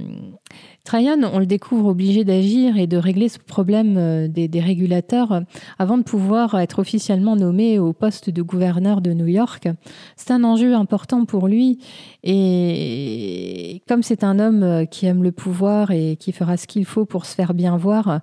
Tryon, 0.83 1.21
on 1.31 1.39
le 1.39 1.45
découvre 1.45 1.89
obligé 1.89 2.23
d'agir 2.23 2.77
et 2.77 2.87
de 2.87 2.97
régler 2.97 3.29
ce 3.29 3.37
problème 3.39 3.95
euh, 3.97 4.27
des, 4.27 4.59
régulateurs 4.59 5.43
avant 5.79 5.97
de 5.97 6.03
pouvoir 6.03 6.59
être 6.59 6.79
officiellement 6.79 7.35
nommé 7.35 7.79
au 7.79 7.93
poste 7.93 8.29
de 8.29 8.41
gouverneur 8.41 9.01
de 9.01 9.13
New 9.13 9.27
York. 9.27 9.67
C'est 10.15 10.31
un 10.31 10.43
enjeu 10.43 10.75
important 10.75 11.25
pour 11.25 11.47
lui 11.47 11.79
et 12.23 13.81
comme 13.87 14.03
c'est 14.03 14.23
un 14.23 14.37
homme 14.37 14.63
euh, 14.63 14.85
qui 14.85 15.07
aime 15.07 15.23
le 15.23 15.31
pouvoir 15.31 15.91
et 15.91 16.15
qui 16.17 16.31
fera 16.31 16.57
ce 16.57 16.67
qu'il 16.67 16.85
faut 16.85 17.05
pour 17.05 17.25
se 17.25 17.33
faire 17.33 17.53
bien 17.53 17.77
voir, 17.77 18.19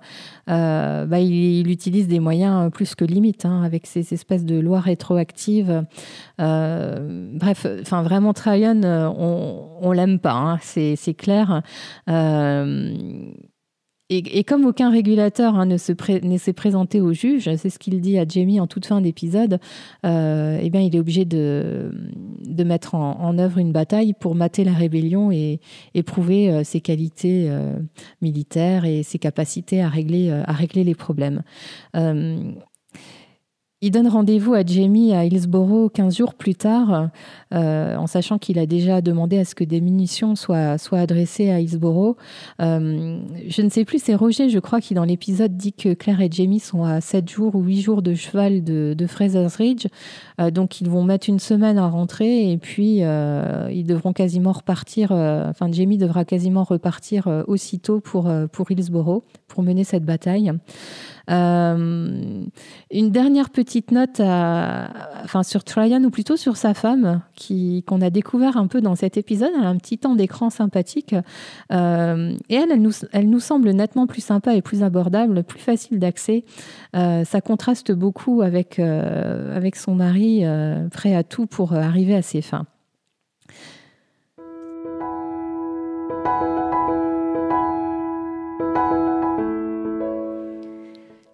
euh, 0.49 1.05
bah, 1.05 1.19
il, 1.19 1.69
utilise 1.69 2.07
des 2.07 2.19
moyens 2.19 2.71
plus 2.71 2.95
que 2.95 3.05
limites 3.05 3.45
hein, 3.45 3.61
avec 3.63 3.85
ces 3.85 4.13
espèces 4.13 4.45
de 4.45 4.59
lois 4.59 4.79
rétroactives. 4.79 5.83
Euh, 6.39 7.29
bref, 7.33 7.65
vraiment 7.89 8.33
Tryon, 8.33 8.81
on, 8.83 9.67
on 9.81 9.91
l'aime 9.91 10.19
pas, 10.19 10.33
hein, 10.33 10.59
c'est 10.61 11.13
clair. 11.13 11.61
Et, 14.11 14.43
comme 14.43 14.65
aucun 14.65 14.89
régulateur 14.89 15.53
hein, 15.53 15.67
ne, 15.67 15.77
s'est 15.77 16.53
présenté 16.53 16.99
au 16.99 17.13
juge, 17.13 17.55
c'est 17.57 17.69
ce 17.69 17.77
qu'il 17.77 18.01
dit 18.01 18.17
à 18.17 18.25
Jamie 18.27 18.59
en 18.59 18.65
toute 18.65 18.87
fin 18.87 19.01
d'épisode, 19.01 19.59
euh, 20.03 20.57
eh 20.59 20.71
bien, 20.71 20.81
il 20.81 20.95
est 20.95 20.99
obligé 20.99 21.25
de, 21.25 21.91
mettre 22.65 22.95
en, 22.95 23.37
œuvre 23.37 23.59
une 23.59 23.71
bataille 23.71 24.13
pour 24.13 24.33
mater 24.33 24.63
la 24.63 24.73
rébellion 24.73 25.31
et, 25.31 25.59
prouver 26.07 26.49
euh, 26.49 26.63
ses 26.63 26.81
qualités 26.81 27.49
euh, 27.49 27.77
militaires 28.19 28.83
et 28.83 29.03
ses 29.03 29.19
capacités 29.19 29.79
à 29.83 29.89
régler 29.89 30.83
les 30.83 30.95
problèmes. 30.95 31.43
Il 33.81 33.91
donne 33.91 34.09
rendez-vous 34.09 34.53
à 34.55 34.65
Jamie 34.65 35.13
à 35.13 35.23
Hillsborough 35.23 35.89
15 35.93 36.17
jours 36.17 36.33
plus 36.33 36.53
tard, 36.53 37.11
euh, 37.53 37.95
en 37.95 38.07
sachant 38.07 38.37
qu'il 38.37 38.59
a 38.59 38.65
déjà 38.65 38.99
demandé 38.99 39.37
à 39.37 39.45
ce 39.45 39.55
que 39.55 39.63
des 39.63 39.79
munitions 39.79 40.35
soient, 40.35 40.77
soient 40.77 40.99
adressées 40.99 41.49
à 41.49 41.61
Hillsborough. 41.61 42.17
Euh, 42.61 43.21
je 43.47 43.61
ne 43.61 43.69
sais 43.69 43.85
plus, 43.85 44.03
c'est 44.03 44.15
Roger, 44.15 44.49
je 44.49 44.59
crois, 44.59 44.81
qui 44.81 44.95
dans 44.95 45.05
l'épisode 45.05 45.55
dit 45.55 45.71
que 45.71 45.93
Claire 45.93 46.19
et 46.19 46.27
Jamie 46.29 46.59
sont 46.59 46.83
à 46.83 46.99
7 46.99 47.29
jours 47.29 47.55
ou 47.55 47.61
8 47.63 47.79
jours 47.79 48.01
de 48.01 48.15
cheval 48.15 48.65
de, 48.65 48.93
de 48.97 49.07
Fraser's 49.07 49.55
Ridge. 49.55 49.87
Euh, 50.41 50.51
donc 50.51 50.81
ils 50.81 50.89
vont 50.89 51.05
mettre 51.05 51.29
une 51.29 51.39
semaine 51.39 51.77
à 51.77 51.87
rentrer 51.87 52.51
et 52.51 52.57
puis 52.57 52.97
ils 52.97 53.85
devront 53.85 54.11
quasiment 54.11 54.51
repartir, 54.51 55.13
enfin 55.13 55.71
Jamie 55.71 55.97
devra 55.97 56.25
quasiment 56.25 56.65
repartir 56.65 57.29
aussitôt 57.47 58.01
pour, 58.01 58.29
pour 58.51 58.69
Hillsborough 58.71 59.23
pour 59.47 59.63
mener 59.63 59.85
cette 59.85 60.03
bataille. 60.03 60.51
Euh, 61.29 62.45
une 62.91 63.11
dernière 63.11 63.49
petite 63.49 63.91
note 63.91 64.19
enfin, 64.19 65.43
sur 65.43 65.63
Tryon, 65.63 66.03
ou 66.03 66.09
plutôt 66.09 66.37
sur 66.37 66.57
sa 66.57 66.73
femme, 66.73 67.21
qui, 67.35 67.83
qu'on 67.87 68.01
a 68.01 68.09
découvert 68.09 68.57
un 68.57 68.67
peu 68.67 68.81
dans 68.81 68.95
cet 68.95 69.17
épisode. 69.17 69.51
Elle 69.57 69.65
a 69.65 69.69
un 69.69 69.77
petit 69.77 69.97
temps 69.97 70.15
d'écran 70.15 70.49
sympathique. 70.49 71.15
Euh, 71.71 72.35
et 72.49 72.55
elle, 72.55 72.71
elle 73.11 73.29
nous 73.29 73.39
semble 73.39 73.71
nettement 73.71 74.07
plus 74.07 74.23
sympa 74.23 74.55
et 74.55 74.61
plus 74.61 74.83
abordable, 74.83 75.43
plus 75.43 75.59
facile 75.59 75.99
d'accès. 75.99 76.43
Euh, 76.95 77.23
ça 77.25 77.41
contraste 77.41 77.91
beaucoup 77.91 78.41
avec, 78.41 78.79
avec 78.79 79.75
son 79.75 79.95
mari, 79.95 80.43
prêt 80.91 81.15
à 81.15 81.23
tout 81.23 81.45
pour 81.45 81.73
arriver 81.73 82.15
à 82.15 82.21
ses 82.21 82.41
fins. 82.41 82.65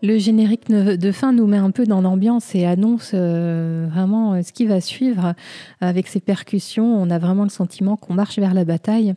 Le 0.06 0.20
générique 0.20 0.70
de 0.70 1.12
fin 1.12 1.34
nous 1.34 1.48
met 1.48 1.58
un 1.58 1.72
peu 1.72 1.86
dans 1.86 2.00
l'ambiance 2.00 2.54
et 2.54 2.64
annonce 2.66 3.12
euh, 3.16 3.88
vraiment 3.90 4.34
euh, 4.34 4.44
ce 4.44 4.54
qui 4.54 4.68
va 4.68 4.80
suivre 4.80 5.34
avec 5.82 6.08
ses 6.08 6.20
percussions. 6.20 6.86
On 6.86 7.10
a 7.10 7.18
vraiment 7.18 7.42
le 7.42 7.50
sentiment 7.50 7.98
qu'on 7.98 8.14
marche 8.14 8.38
vers 8.38 8.54
la 8.54 8.66
bataille. 8.66 9.16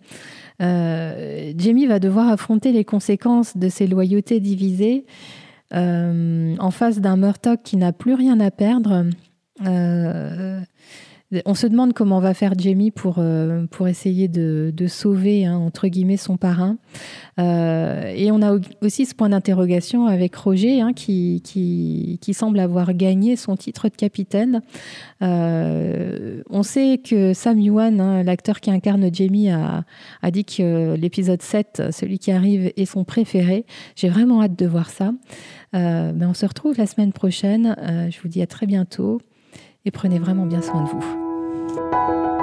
Euh, 0.63 1.53
Jamie 1.59 1.87
va 1.87 1.99
devoir 1.99 2.29
affronter 2.29 2.73
les 2.73 2.85
conséquences 2.85 3.59
de 3.59 3.69
ses 3.69 3.87
loyautés 3.87 4.41
divisées 4.41 5.05
en 5.71 6.71
face 6.71 6.99
d'un 7.01 7.19
Murtock 7.19 7.61
qui 7.63 7.77
n'a 7.77 7.93
plus 7.93 8.15
rien 8.15 8.41
à 8.41 8.51
perdre. 8.51 9.05
On 11.45 11.55
se 11.55 11.67
demande 11.67 11.93
comment 11.93 12.21
va 12.21 12.33
faire 12.33 12.55
Jamie 12.57 12.91
pour, 12.91 13.17
euh, 13.19 13.67
pour 13.67 13.87
essayer 13.87 14.29
de, 14.29 14.73
sauver, 14.87 15.45
hein, 15.45 15.59
entre 15.59 15.89
guillemets, 15.89 16.17
son 16.17 16.39
parrain. 16.39 16.79
Euh, 17.39 18.11
et 18.17 18.33
on 18.33 18.41
a 18.41 18.59
aussi 18.81 19.05
ce 19.05 19.15
point 19.15 19.29
d'interrogation 19.29 20.07
avec 20.07 20.35
Roger, 20.35 20.81
hein, 20.81 20.95
qui, 20.95 21.43
semble 22.33 22.61
avoir 22.61 22.95
gagné 22.95 23.37
son 23.37 23.57
titre 23.57 23.91
de 23.91 23.97
capitaine. 23.97 24.63
Euh, 25.21 26.43
on 26.49 26.63
sait 26.63 26.99
que 26.99 27.35
Sam 27.35 27.61
Yuan, 27.61 28.01
hein, 28.01 28.23
l'acteur 28.23 28.61
qui 28.61 28.71
incarne 28.71 29.13
Jamie, 29.13 29.51
a, 29.51 29.85
a 30.23 30.31
dit 30.31 30.47
que 30.47 30.95
l'épisode 30.95 31.43
7, 31.43 31.91
celui 31.91 32.19
qui 32.19 32.33
arrive, 32.33 32.73
est 32.75 32.87
son 32.87 33.05
préféré. 33.05 33.67
J'ai 33.97 34.09
vraiment 34.09 34.43
hâte 34.43 34.59
de 34.59 34.67
voir 34.67 34.89
ça. 34.89 35.13
mais 35.75 36.25
on 36.25 36.35
se 36.35 36.47
retrouve 36.47 36.79
la 36.79 36.87
semaine 36.87 37.13
prochaine. 37.13 37.77
je 38.11 38.19
vous 38.23 38.29
dis 38.29 38.41
à 38.41 38.47
très 38.47 38.65
bientôt 38.65 39.21
et 39.89 39.91
prenez 39.91 40.19
vraiment 40.19 40.45
bien 40.45 40.61
soin 40.61 40.83
de 40.83 40.89
vous. 40.91 42.38